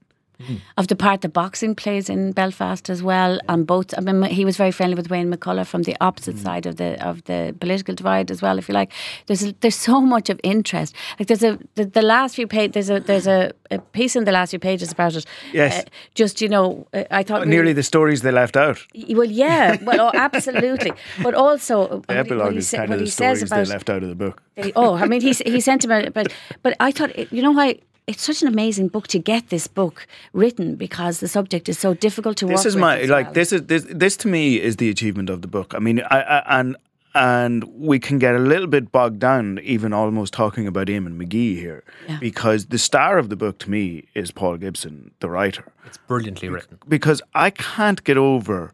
[0.76, 3.38] Of the part that boxing plays in Belfast as well.
[3.48, 6.66] On both, I mean, he was very friendly with Wayne McCullough from the opposite side
[6.66, 8.58] of the of the political divide as well.
[8.58, 8.92] If you like,
[9.26, 10.94] there's there's so much of interest.
[11.18, 12.72] Like there's a the, the last few pages.
[12.74, 15.24] There's a there's a, a piece in the last few pages about it.
[15.52, 15.78] Yes.
[15.78, 15.82] Uh,
[16.14, 18.78] just you know, uh, I thought Nearly really- the stories they left out.
[19.10, 20.92] Well, yeah, well, oh, absolutely.
[21.22, 23.38] But also, uh, The what he- what epilogue is kind what of he the says
[23.38, 24.42] stories they about left out of the book.
[24.56, 27.52] they- oh, I mean, he he sent him a but but I thought you know
[27.52, 31.78] why it's such an amazing book to get this book written because the subject is
[31.78, 33.34] so difficult to work this is my as like well.
[33.34, 35.74] this is this this to me is the achievement of the book.
[35.74, 36.76] I mean, I, I and
[37.16, 41.54] and we can get a little bit bogged down, even almost talking about Eamonn Magee
[41.54, 42.18] here, Yeah.
[42.18, 45.64] because the star of the book to me is Paul Gibson, the writer.
[45.86, 46.78] It's brilliantly written.
[46.88, 48.72] Because I can't get over,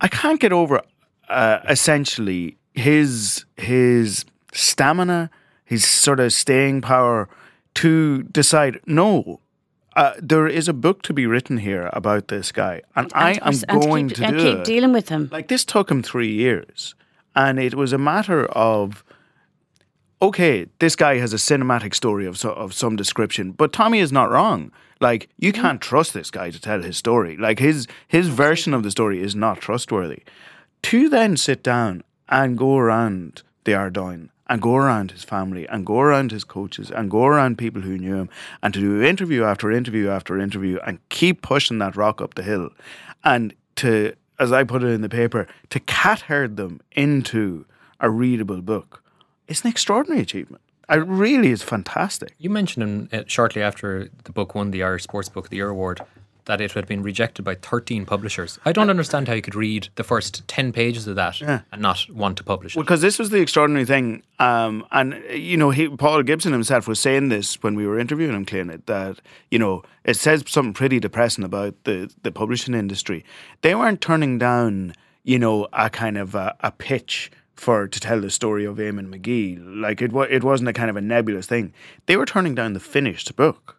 [0.00, 0.80] I can't get over,
[1.28, 5.28] uh, essentially his his stamina,
[5.64, 7.28] his sort of staying power
[7.82, 9.40] to decide no.
[9.96, 13.38] Uh, there is a book to be written here about this guy, and, I am
[13.52, 14.64] and- and going keep, to and do keep it.
[14.64, 15.28] dealing with him.
[15.32, 16.94] Like this took him three years,
[17.34, 19.02] and it was a matter of
[20.20, 24.12] okay, this guy has a cinematic story of so, of some description, but Tommy is
[24.12, 24.70] not wrong.
[25.00, 25.62] Like you Mm-hmm.
[25.62, 27.36] can't trust this guy to tell his story.
[27.36, 30.22] Like his his version of the story is not trustworthy.
[30.82, 35.84] To then sit down and go around the Ardoyne and go around his family and
[35.84, 38.30] go around his coaches and go around people who knew him
[38.62, 42.42] and to do interview after interview after interview and keep pushing that rock up the
[42.42, 42.70] hill.
[43.24, 47.66] And to as I put it in the paper to cat herd them into
[48.00, 49.02] a readable book
[49.48, 50.62] it's an extraordinary achievement.
[50.90, 52.34] It really is fantastic.
[52.38, 55.56] You mentioned in, uh, shortly after the book won the Irish Sports Book of the
[55.56, 56.02] Year award
[56.48, 58.58] that it had been rejected by 13 publishers.
[58.64, 62.08] I don't understand how you could read the first 10 pages of that and not
[62.10, 62.80] want to publish it.
[62.80, 66.98] because this was the extraordinary thing, um, and you know, he, Paul Gibson himself was
[66.98, 70.98] saying this when we were interviewing him, Cliona, that you know it says something pretty
[70.98, 73.24] depressing about the the publishing industry.
[73.60, 78.20] They weren't turning down, you know, a kind of a, a pitch for to tell
[78.20, 79.56] the story of Eamonn Magee.
[79.56, 81.74] Like it it wasn't a kind of a nebulous thing.
[82.06, 83.77] They were turning down the finished book.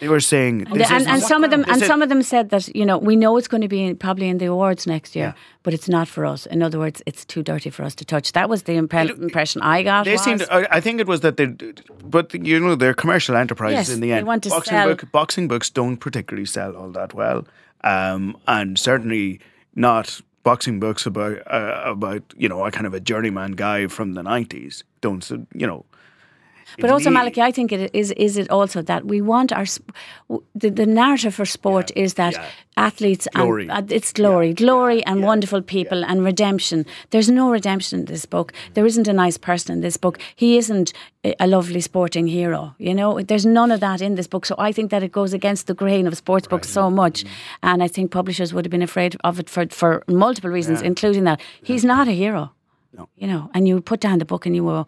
[0.00, 2.50] They were saying, And, this and, and some of them, and some of them said
[2.50, 5.16] that you know we know it's going to be in, probably in the awards next
[5.16, 5.32] year, Yeah.
[5.62, 6.44] but it's not for us.
[6.46, 8.32] In other words, it's too dirty for us to touch.
[8.32, 10.04] That was the impre- impression I got.
[10.04, 10.22] They was.
[10.22, 10.44] seemed.
[10.50, 11.46] I, think it was that they,
[12.04, 14.26] but you know, they're commercial enterprises Yes, in the they end.
[14.26, 17.46] want to boxing sell- book, boxing books don't particularly sell all that well,
[17.84, 19.40] um, and certainly
[19.74, 24.12] not boxing books about uh, about you know a kind of a journeyman guy from
[24.12, 24.84] the nineties.
[25.00, 25.84] Don't you know?
[26.78, 28.10] But also, Malachy, I think it is.
[28.12, 29.66] Is it also that we want our
[30.54, 32.46] the, the narrative for sport is that yeah.
[32.76, 33.68] athletes Glory.
[33.68, 36.84] and uh, it's glory, glory, and wonderful people and redemption.
[37.10, 38.52] There's no redemption in this book.
[38.74, 40.18] There isn't a nice person in this book.
[40.34, 40.92] He isn't
[41.24, 42.74] a, lovely sporting hero.
[42.78, 44.46] You know, there's none of that in this book.
[44.46, 47.24] So I think that it goes against the grain of sports books so much,
[47.62, 51.24] and I think publishers would have been afraid of it for for multiple reasons, including
[51.24, 52.52] that he's not a hero.
[52.92, 53.08] No.
[53.16, 54.86] You know, and you put down the book and you go,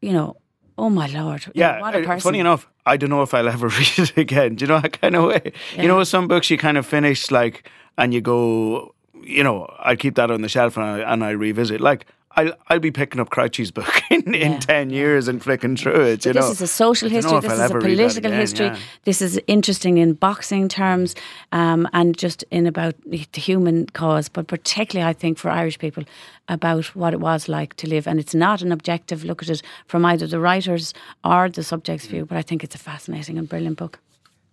[0.00, 0.36] you know.
[0.76, 1.46] Oh my lord!
[1.54, 2.20] Yeah, what a person.
[2.20, 4.56] funny enough, I don't know if I'll ever read it again.
[4.56, 5.52] Do you know that kind of way?
[5.76, 9.94] You know, some books you kind of finish like, and you go, you know, I
[9.96, 11.80] keep that on the shelf and I and I revisit.
[11.80, 12.06] Like,
[12.36, 16.24] I'll I'll be picking up Crouchy's book in, in ten years and flicking through it.
[16.24, 17.40] You this know, is a social history.
[17.40, 18.66] This I'll is a ever read that political again, history.
[18.66, 18.78] yeah.
[19.04, 21.14] This is interesting in boxing terms,
[21.52, 25.78] um, and just in about the the human cause, but particularly, I think, for Irish
[25.78, 26.04] people
[26.48, 28.06] about what it was like to live.
[28.06, 30.92] And it's not an objective look at it from either the writers
[31.24, 33.98] or the subject's view, but I think it's a fascinating and brilliant book.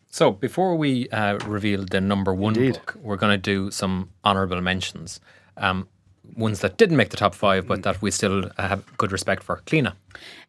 [0.09, 4.59] So before we uh, reveal the number one book, we're going to do some honourable
[4.61, 5.21] mentions.
[5.55, 5.87] Um,
[6.35, 9.61] ones that didn't make the top five, but that we still have good respect for.
[9.65, 9.93] Cliona.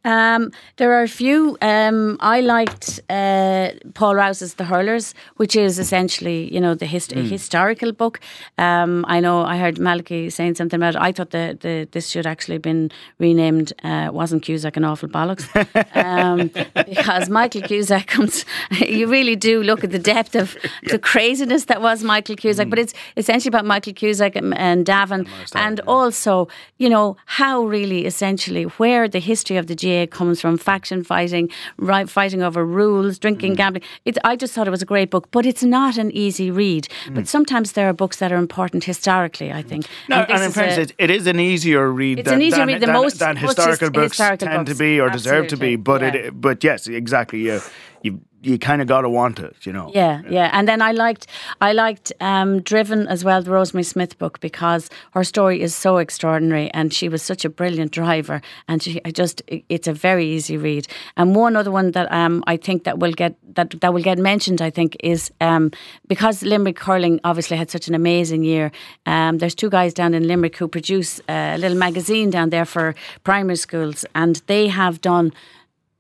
[0.05, 1.57] Um, there are a few.
[1.63, 7.13] Um, I liked uh, Paul Rouse's The Hurlers, which is essentially, you know, the hist-
[7.13, 8.19] a historical book.
[8.59, 11.01] Um, I know I heard Malachy saying something about it.
[11.01, 13.73] I thought the, the this should actually have been renamed.
[13.85, 15.47] Uh, wasn't Cusack an awful bollocks?
[15.95, 18.45] um, because Michael Cusack comes.
[18.93, 22.69] You really do look at the depth of the craziness that was Michael Cusack.
[22.69, 28.07] But it's essentially about Michael Cusack and, and Davin, and also, you know, how really
[28.07, 33.17] essentially where the history of the GAA comes from, faction fighting, right, fighting over rules,
[33.17, 33.21] Mm.
[33.21, 33.83] drinking, gambling.
[34.05, 36.89] It's, I just thought it was a great book, but it's not an easy read.
[37.13, 39.85] But sometimes there are books that are important historically, I think.
[39.85, 39.89] Mm.
[40.09, 42.19] No, this and, in fairness, a- it, it is an easier read.
[42.21, 44.49] It's than, an easier than, read than than, most- than most historical his- books historical
[44.49, 44.79] tend books.
[44.79, 45.77] to be or deserve to be.
[45.77, 46.15] But yeah.
[46.15, 47.41] it, but yes, exactly.
[47.41, 47.61] You
[48.03, 49.55] you you kind of got to want it.
[49.67, 49.91] You know.
[49.95, 51.27] Yeah, yeah, and then I liked
[51.61, 55.99] I liked um, Driven as well, the Rosemary Smith book because her story is so
[55.99, 59.93] extraordinary, and she was such a brilliant driver, and she I just it- it's a
[59.93, 60.87] very easy read.
[61.17, 64.19] And one other one that um, I think that will get that that will get
[64.19, 65.71] mentioned, I think, is um,
[66.09, 68.71] because Limerick hurling obviously had such an amazing year.
[69.07, 72.95] Um, there's two guys down in Limerick who produce a little magazine down there for
[73.25, 75.33] primary schools, and they have done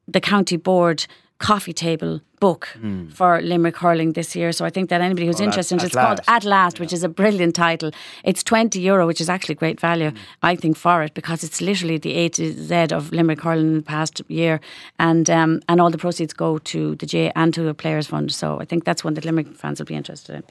[0.09, 1.07] the county board
[1.43, 2.69] coffee table book
[3.15, 4.53] for Limerick hurling this year.
[4.53, 5.41] So I think that anybody who's.
[5.41, 6.21] Well, interested, at it's called.
[6.27, 7.91] At Last, which is a brilliant title.
[8.25, 10.17] It's twenty euro, which is actually great value, Hmm.
[10.51, 13.77] I think, for it because it's literally the A to Z of Limerick hurling in
[13.77, 14.61] the past year,
[14.99, 18.33] and um, and all the proceeds go to the J and to a players fund.
[18.33, 20.43] So I think that's one that Limerick fans will be interested in.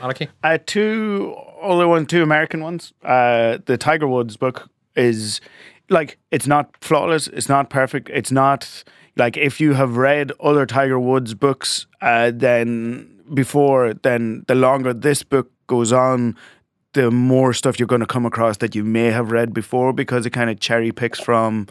[0.00, 0.28] Malachy.
[0.42, 2.92] Uh, two other one, two American ones.
[3.02, 5.40] Uh, the Tiger Woods book is
[5.88, 7.28] like it's not flawless.
[7.28, 8.10] It's not perfect.
[8.10, 8.84] It's not
[9.16, 14.92] like if you have read other Tiger Woods books, uh, then before, then the longer
[14.92, 16.36] this book goes on,
[16.92, 20.24] the more stuff you're going to come across that you may have read before because
[20.24, 21.66] it kind of cherry picks from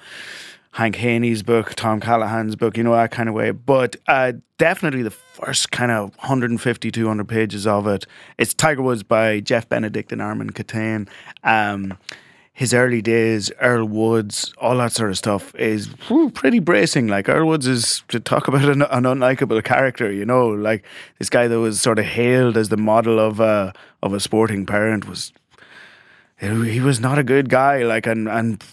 [0.72, 3.52] Hank Haney's book, Tom Callahan's book, you know, that kind of way.
[3.52, 8.06] But uh, definitely the first kind of 150, 200 pages of it.
[8.38, 11.08] It's Tiger Woods by Jeff Benedict and Armen Keteyian.
[11.44, 11.98] Um,
[12.56, 15.90] his early days, Earl Woods, all that sort of stuff is
[16.34, 17.08] pretty bracing.
[17.08, 20.86] Like Earl Woods is to talk about an, an unlikable character, you know, like
[21.20, 24.66] this guy that was sort of hailed as the model of a of a sporting
[24.66, 25.34] parent was
[26.38, 28.64] he was not a good guy, like, and and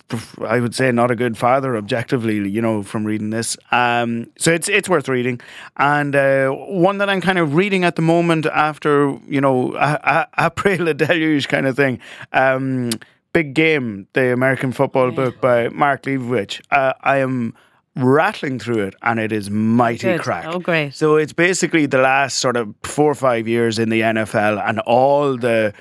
[0.46, 3.56] I would say not a good father, objectively, you know, from reading this.
[3.70, 5.40] Um, so it's it's worth reading,
[5.76, 10.28] and uh, one that I'm kind of reading at the moment after you know a,
[10.36, 12.00] a, après le deluge kind of thing.
[12.32, 12.90] Um,
[13.32, 16.60] Big Game, the American football book by Mark Leibovich.
[16.70, 17.54] Uh, I am
[17.96, 20.20] rattling through it, and it is mighty Good.
[20.20, 20.44] crack.
[20.46, 20.94] Oh, great.
[20.94, 24.80] So it's basically the last sort of four or five years in the NFL and
[24.80, 25.72] all the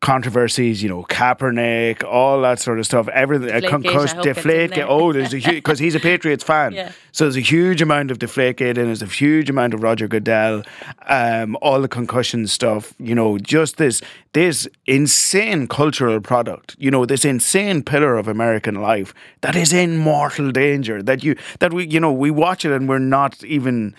[0.00, 4.26] controversies, you know, Kaepernick, all that sort of stuff, everything, uh, Deflategate, concussed, I hope
[4.26, 4.74] it's in deflate.
[4.74, 4.88] there.
[4.88, 6.72] Oh, there's a huge, because he's a Patriots fan.
[6.72, 6.92] Yeah.
[7.12, 10.62] So there's a huge amount of Deflategate and there's a huge amount of Roger Goodell,
[11.08, 17.06] um, all the concussion stuff, you know, just this, this insane cultural product, you know,
[17.06, 21.86] this insane pillar of American life that is in mortal danger that you, that we,
[21.86, 23.94] you know, we watch it and we're not even,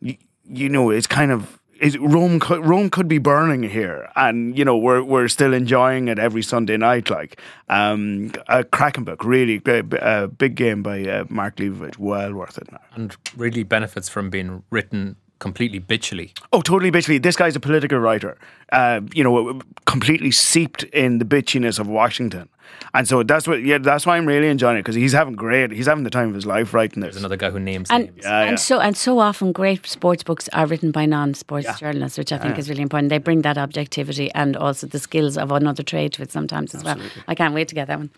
[0.00, 0.16] you,
[0.48, 4.64] you know, it's kind of is Rome could, Rome could be burning here, and you
[4.64, 7.10] know we're we're still enjoying it every Sunday night.
[7.10, 12.58] Like um, a cracking book, really uh, big game by uh, Mark Leibovich, well worth
[12.58, 12.80] it now.
[12.94, 16.32] and really benefits from being written completely bitchily.
[16.52, 17.22] Oh, totally bitchily.
[17.22, 18.38] This guy's a political writer,
[18.72, 22.48] uh, you know, completely seeped in the bitchiness of Washington.
[22.94, 25.70] And so that's what, yeah, that's why I'm really enjoying it because he's having great,
[25.70, 27.14] he's having the time of his life writing this.
[27.14, 28.18] There's another guy who names And, names.
[28.22, 28.48] Yeah, yeah.
[28.48, 31.76] and so and so often great sports books are written by non-sports Yeah.
[31.76, 33.10] journalists, which I think is really important.
[33.10, 36.82] They bring that objectivity and also the skills of another trade to it sometimes as
[36.82, 36.98] well.
[37.28, 38.10] I can't wait to get that one.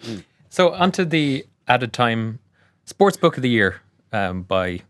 [0.48, 2.38] So onto the added time
[2.84, 4.80] sports book of the year um, by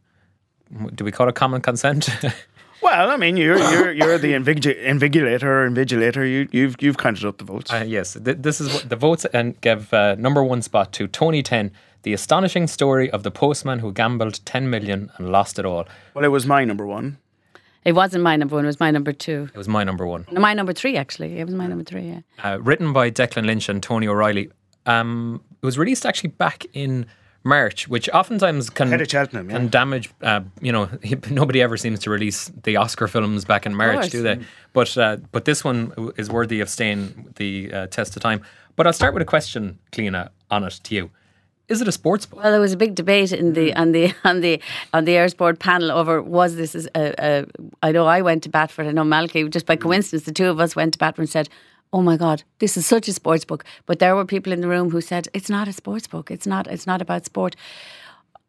[0.94, 2.08] do we call it common consent?
[2.80, 6.30] Well, I mean, you're you're you're the invigi- invigilator, invigilator.
[6.30, 7.72] You you've you've counted up the votes.
[7.72, 11.08] Uh, yes, th- this is what the votes and give uh, number one spot to
[11.08, 15.64] Tony Ten, the astonishing story of the postman who gambled 10 million and lost it
[15.64, 15.88] all.
[16.14, 17.18] well, it was my number one.
[17.84, 19.48] It wasn't my number one; it was my number two.
[19.52, 20.26] It was my number one.
[20.30, 21.40] No, my number three actually.
[21.40, 22.02] It was my number three.
[22.02, 22.20] Yeah.
[22.44, 24.50] Uh, written by Declan Lynch and Tony O'Reilly.
[24.86, 27.06] Um, it was released actually back in
[27.44, 30.10] March, which oftentimes can Head of Cheltenham, can damage.
[30.20, 30.88] Uh, you know,
[31.30, 34.40] nobody ever seems to release the Oscar films back in March, do they?
[34.72, 38.42] But uh, but this one is worthy of staying the uh, test of time.
[38.76, 41.10] But I'll start with a question, Cliona, on it to you.
[41.68, 42.42] Is it a sports book?
[42.42, 44.60] Well, there was a big debate in the on the on the
[44.92, 47.46] on the Airsport panel over was this as a, a
[47.82, 48.88] I know I went to bat for it.
[48.88, 51.48] I know Malky just by coincidence the two of us went to Batford and said,
[51.92, 54.68] "Oh my God, this is such a sports book." But there were people in the
[54.68, 56.30] room who said it's not a sports book.
[56.30, 56.66] It's not.
[56.66, 57.56] It's not about sport.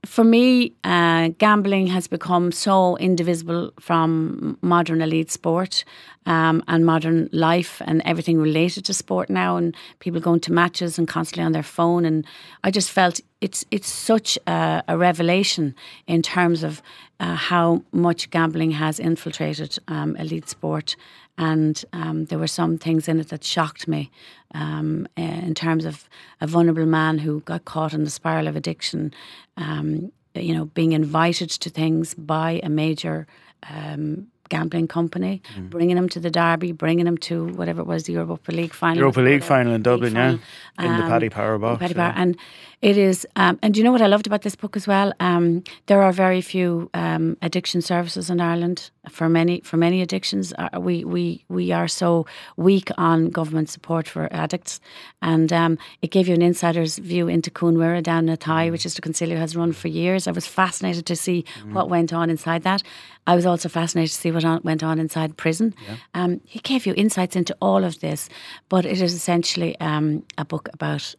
[0.05, 5.83] For me, uh, gambling has become so indivisible from modern elite sport
[6.25, 10.97] um, and modern life and everything related to sport now, and people going to matches
[10.97, 12.05] and constantly on their phone.
[12.05, 12.25] And
[12.63, 15.75] I just felt it's it's such a, a revelation
[16.07, 16.81] in terms of
[17.19, 20.95] uh, how much gambling has infiltrated um, elite sport.
[21.39, 24.11] And um, there were some things in it that shocked me
[24.53, 26.09] um, uh, in terms of
[26.41, 29.13] a vulnerable man who got caught in the spiral of addiction,
[29.55, 33.25] um, you know, being invited to things by a major
[33.69, 38.13] um, gambling company, bringing him to the derby, bringing him to whatever it was, the
[38.13, 38.97] Europa League final.
[38.97, 40.37] Europa League final in Dublin, yeah,
[40.75, 40.91] final.
[40.91, 41.79] in the Um, Paddy Power box.
[41.79, 42.11] Paddy yeah.
[42.11, 42.21] Power.
[42.21, 42.37] And
[42.81, 45.13] it is, um, and you know what I loved about this book as well?
[45.19, 50.53] Um, there are very few um, addiction services in Ireland for many for many addictions.
[50.57, 52.25] Uh, we we we are so
[52.55, 54.79] weak on government support for addicts,
[55.21, 58.85] and um, it gave you an insider's view into Cuan Mhuire down in Athy, which
[58.85, 60.25] is the Consilio has run for years.
[60.25, 62.81] I was fascinated to see what went on inside that.
[63.27, 65.75] I was also fascinated to see what on, went on inside prison.
[66.13, 68.29] Um, he gave you insights into all of this,
[68.69, 71.15] but it is essentially um, a book about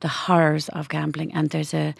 [0.00, 1.32] the horrors of gambling.
[1.34, 1.94] And there's a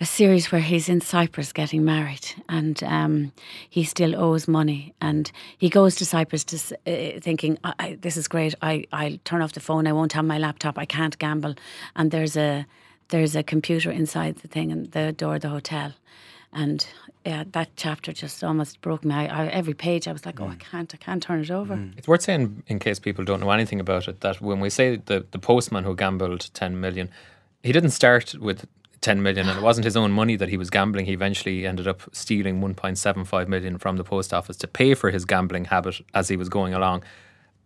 [0.00, 3.32] a series where he's in Cyprus getting married, and um,
[3.68, 8.16] he still owes money, and he goes to Cyprus to, uh, thinking, I, I, "This
[8.16, 8.54] is great.
[8.62, 9.88] I I'll turn off the phone.
[9.88, 10.78] I won't have my laptop.
[10.78, 11.54] I can't gamble."
[11.96, 12.66] And there's a
[13.08, 15.94] there's a computer inside the thing and the door of the hotel.
[16.52, 16.86] And
[17.26, 19.14] yeah, that chapter just almost broke me.
[19.14, 20.58] I, I, every page, I was like, "Oh, I mm.
[20.58, 21.98] can't, I can't turn it over." Mm.
[21.98, 24.96] It's worth saying, in case people don't know anything about it, that when we say
[24.96, 27.10] the, the postman who gambled 10 million,
[27.62, 28.66] he didn't start with
[29.00, 31.06] 10 million and it wasn't his own money that he was gambling.
[31.06, 35.24] He eventually ended up stealing 1.75 million from the post office to pay for his
[35.24, 37.04] gambling habit as he was going along.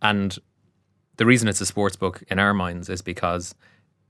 [0.03, 0.39] And
[1.17, 3.55] the reason it's a sports book in our minds is because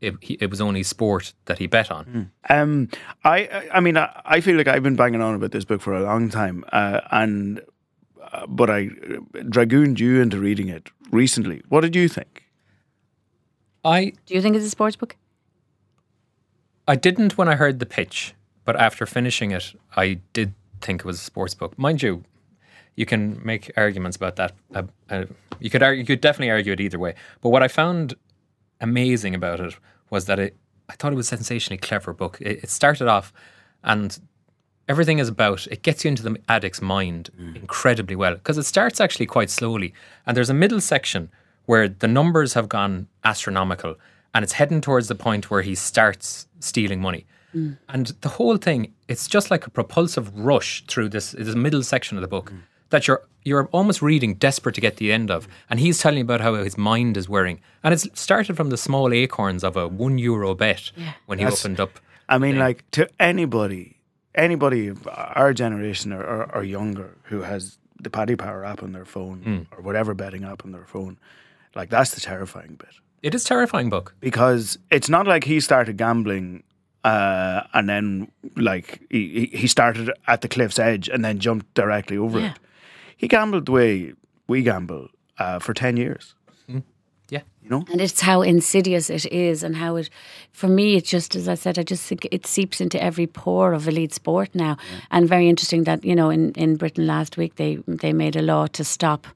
[0.03, 2.31] it, he, it was only sport that he bet on.
[2.49, 2.89] Um,
[3.25, 5.81] I, I- I mean, I, I feel like I've been banging on about this book
[5.81, 7.61] for a long time, uh, and
[8.33, 11.63] uh, but I uh, dragooned you into reading it recently.
[11.69, 12.45] What did you think?
[13.85, 15.17] I Do you think it's a sports book?
[16.89, 18.35] I didn't when I heard the pitch,
[18.65, 21.79] but after finishing it, I did think it was a sports book.
[21.79, 22.25] Mind you,
[22.97, 24.53] you can make arguments about that.
[24.75, 25.25] Uh, uh,
[25.61, 27.15] you could argue, you could definitely argue it either way.
[27.41, 28.15] But what I found
[28.81, 29.77] amazing about it
[30.13, 30.57] was that it.
[30.89, 32.39] I thought it was a sensationally clever book.
[32.41, 33.33] It, it started off,
[33.83, 34.17] and
[34.89, 35.67] everything is about.
[35.67, 37.57] It gets you into the addict's mind mm.
[37.57, 39.93] incredibly well because it starts actually quite slowly,
[40.27, 41.31] and there's a middle section
[41.65, 43.97] where the numbers have gone astronomical,
[44.35, 47.27] and it's heading towards the point where he starts stealing money.
[47.55, 47.79] Mm.
[47.89, 52.17] And the whole thing, it's just like a propulsive rush through this, this middle section
[52.17, 52.61] of the book mm.
[52.93, 55.49] That you're you're almost reading, desperate to get the end of.
[55.69, 57.61] And he's telling you about how his mind is whirring.
[57.83, 60.93] And it's started from the small acorns of a one euro bet
[61.27, 61.99] when he That's- opened up.
[62.29, 63.97] I mean, like to anybody,
[64.37, 68.93] anybody of our generation or, or, or younger who has the Paddy Power app on
[68.93, 71.19] their phone or whatever betting app on their phone,
[71.75, 72.95] like that's the terrifying bit.
[73.23, 74.15] It is terrifying book.
[74.21, 76.63] because it's not like he started gambling
[77.05, 81.73] uh, and then like he, he he started at the cliff's edge and then jumped
[81.75, 82.53] directly over Yeah.
[82.53, 82.59] it.
[83.23, 84.13] He gambled the way
[84.49, 85.09] we gamble
[85.39, 86.35] uh, for ten years.
[87.33, 87.41] Yeah.
[87.63, 87.85] You know?
[87.91, 90.11] And it's how insidious it is, and how it,
[90.53, 93.73] for me, it's just as I said, I just think it seeps into every pore
[93.73, 94.77] of elite sport now.
[95.11, 98.43] And very interesting that you know in, in Britain last week they they made a
[98.43, 99.27] law to stop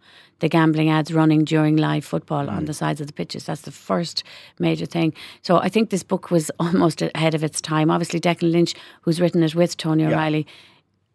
[0.41, 3.47] the gambling ads running during live football on the sides of the pitches.
[3.47, 4.23] That's the first
[4.59, 5.15] major thing.
[5.41, 7.91] So I think this book was almost ahead of its time.
[7.91, 10.47] Obviously, Declan Lynch, who's written it with Tony O'Reilly,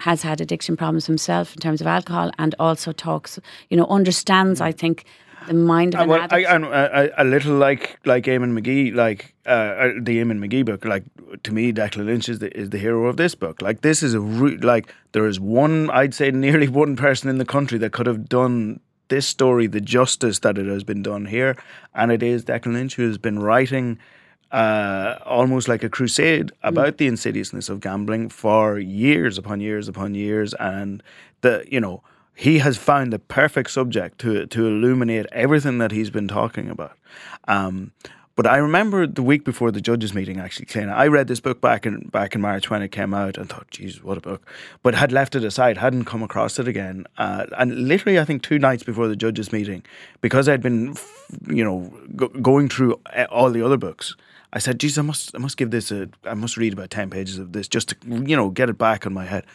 [0.01, 3.39] has had addiction problems himself in terms of alcohol, and also talks,
[3.69, 4.59] you know, understands.
[4.61, 5.05] I think
[5.47, 8.53] the mind of Uh, an well, I, and uh, a, a little like like Eamonn
[8.53, 10.85] Magee, like uh, uh, the Eamonn Magee book.
[10.85, 11.03] Like
[11.43, 13.61] to me, Declan Lynch is the is the hero of this book.
[13.61, 17.37] Like this is a re- like there is one, I'd say, nearly one person in
[17.37, 18.79] the country that could have done
[19.09, 21.55] this story the justice that it has been done here,
[21.93, 23.99] and it is Declan Lynch who has been writing.
[24.51, 30.13] Uh, almost like a crusade about the insidiousness of gambling for years upon years upon
[30.13, 31.01] years, and
[31.39, 32.03] the you know
[32.35, 36.97] he has found the perfect subject to to illuminate everything that he's been talking about.
[37.47, 37.91] Um,
[38.35, 41.59] but I remember the week before the judges' meeting, actually, Cliona, I read this book
[41.59, 44.47] back in back in March when it came out and thought, "Jesus, what a book!"
[44.81, 47.05] But had left it aside, hadn't come across it again.
[47.17, 49.83] Uh, and literally, I think two nights before the judges' meeting,
[50.21, 50.95] because I'd been,
[51.47, 54.15] you know, go, going through uh, all the other books.
[54.53, 57.09] I said, "Jesus, I must, I must give this a, I must read about ten
[57.09, 59.45] pages of this just to, you know, get it back on my head."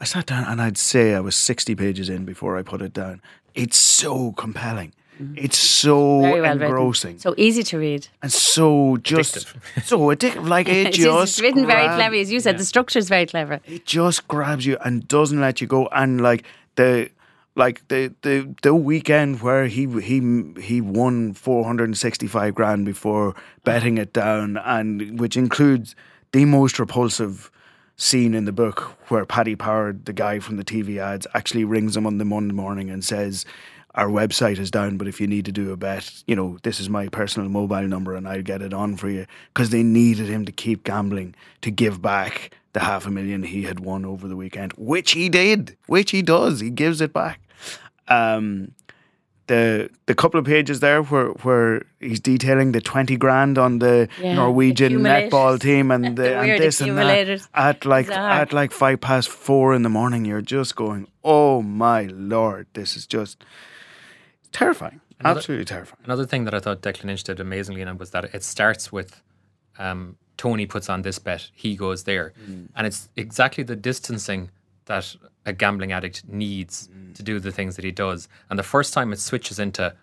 [0.00, 2.92] I sat down and I'd say I was 60 pages in before I put it
[2.92, 3.22] down.
[3.54, 4.92] It's so compelling.
[5.36, 6.22] It's so Mm-hmm.
[6.30, 7.20] Very well engrossing written.
[7.20, 8.08] So easy to read.
[8.22, 9.34] and so just
[9.84, 10.48] so addictive.
[10.48, 12.58] Like it It's, just it's written very grab- clever, as you said.
[12.58, 13.60] The structure is very clever.
[13.64, 15.86] It just grabs you and doesn't let you go.
[15.92, 16.42] And like
[16.74, 17.10] the
[17.54, 23.34] like the the the weekend where he he he won 465 grand before
[23.64, 25.94] betting it down, and which includes
[26.32, 27.50] the most repulsive
[27.96, 31.96] scene in the book where Paddy Power, the guy from the TV ads, actually rings
[31.96, 33.44] him on the Monday morning and says,
[33.94, 36.80] Our website is down, but if you need to do a bet, you know, this
[36.80, 39.26] is my personal mobile number and I'll get it on for you.
[39.52, 43.64] Because they needed him to keep gambling, to give back the half a million he
[43.64, 46.60] had won over the weekend, which he did, which he does.
[46.60, 47.41] He gives it back.
[48.08, 48.72] Um,
[49.48, 54.08] the the couple of pages there where where he's detailing the twenty grand on the
[54.20, 55.32] Yeah, Norwegian accumulators.
[55.32, 58.30] netball team and the, The and this and that at like Bizarre.
[58.30, 60.24] at like five past four in the morning.
[60.24, 63.44] You're just going, oh my lord, this is just
[64.52, 66.00] terrifying, absolutely terrifying.
[66.04, 69.22] Another thing that I thought Declan Lynch did amazingly in was that it starts with
[69.78, 72.32] um, Tony puts on this bet, he goes there.
[72.48, 72.68] Mm.
[72.76, 74.50] And it's exactly the distancing
[74.86, 75.14] that
[75.46, 77.14] a gambling addict needs Mm.
[77.14, 78.28] to do the things that he does.
[78.50, 79.94] And the first time it switches into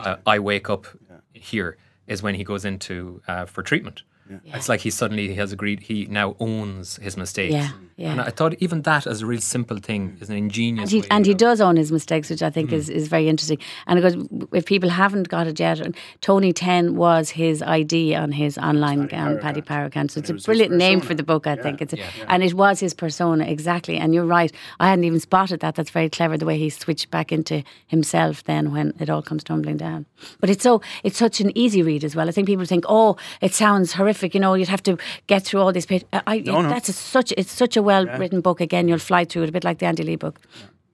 [0.00, 0.86] uh, I wake up
[1.32, 4.02] here is when he goes into uh, for treatment.
[4.46, 7.52] It's like he suddenly he has agreed he now owns his mistakes.
[7.52, 8.12] Yeah, yeah.
[8.12, 11.00] And I thought even that as a real simple thing is an ingenious And he,
[11.02, 13.58] way and he does own his mistakes, which I think is, is very interesting.
[13.86, 18.32] And because if people haven't got it yet, and Tony Ten was his ID on
[18.32, 20.12] his online um, Paddy Power account.
[20.12, 21.82] So it's a brilliant name for the book, I think.
[21.82, 21.98] It's a,
[22.28, 23.98] And it was his persona, exactly.
[23.98, 24.50] And you're right.
[24.80, 25.74] I hadn't even spotted that.
[25.74, 29.44] That's very clever, the way he switched back into himself then when it all comes
[29.44, 30.06] tumbling down.
[30.40, 32.26] But it's so it's such an easy read as well.
[32.26, 34.13] I think people think, oh, it sounds horrific.
[34.22, 34.96] You know, you'd have to
[35.26, 36.06] get through all these pages.
[36.26, 36.68] I, No, no.
[36.68, 38.60] That's a, such, it's such a well written book.
[38.60, 40.40] Again, you'll fly through it, a bit like the Andy Lee book.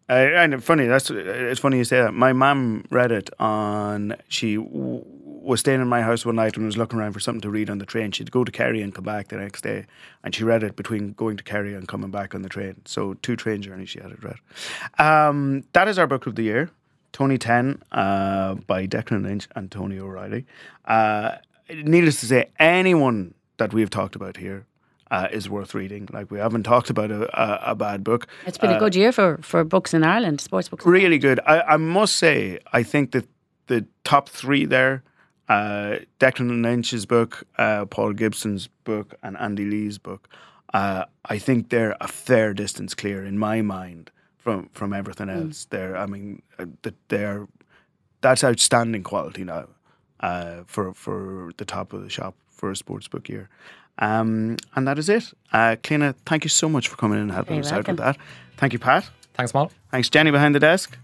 [0.08, 2.12] Uh, and funny, that's it's funny you say that.
[2.12, 4.16] My mum read it on.
[4.28, 7.40] She w- was staying in my house one night and was looking around for something
[7.42, 8.10] to read on the train.
[8.10, 9.86] She'd go to Kerry and come back the next day,
[10.24, 12.74] and she read it between going to Kerry and coming back on the train.
[12.86, 14.36] So two train journeys she had it read.
[14.98, 16.70] Um, that is our book of the year,
[17.12, 20.44] Tony Ten, uh, by Declan Lynch and Tony O'Reilly.
[20.86, 21.36] Uh,
[21.74, 24.66] needless to say, anyone that we've talked about here.
[25.12, 26.08] Uh, is worth reading.
[26.12, 28.28] Like we haven't talked about a, a, a bad book.
[28.46, 30.86] It's been a good year for, for books in Ireland, sports books.
[30.86, 31.40] really good.
[31.44, 33.26] I, I must say, I think that
[33.66, 35.02] the top three there,
[35.48, 40.28] uh, Declan Lynch's book, uh, Paul Gibson's book, and Andy Lee's book,
[40.74, 45.66] uh, I think they're a fair distance clear in my mind from from everything else.
[45.70, 47.48] They're, I mean, uh, that they're
[48.20, 49.66] that's outstanding quality now
[50.20, 53.48] uh, for for the top of the shop for a sports book year.
[53.98, 55.32] Um, and that is it.
[55.52, 57.98] Uh, Cliona, thank you so much for coming in and helping You're us out with
[57.98, 58.16] that.
[58.56, 59.08] Thank you, Pat.
[59.34, 59.70] Thanks, Mal.
[59.90, 60.96] Thanks, Jenny, behind the desk.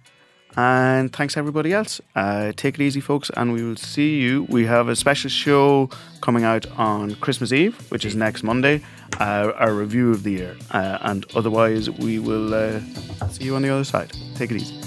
[0.56, 2.00] And thanks, everybody else.
[2.14, 4.44] Uh, take it easy, folks, and we will see you.
[4.44, 5.90] We have a special show
[6.22, 8.82] coming out on Christmas Eve, which is next Monday,
[9.20, 10.56] uh, our review of the year.
[10.70, 12.80] Uh, and otherwise, we will uh,
[13.28, 14.10] see you on the other side.
[14.34, 14.85] Take it easy.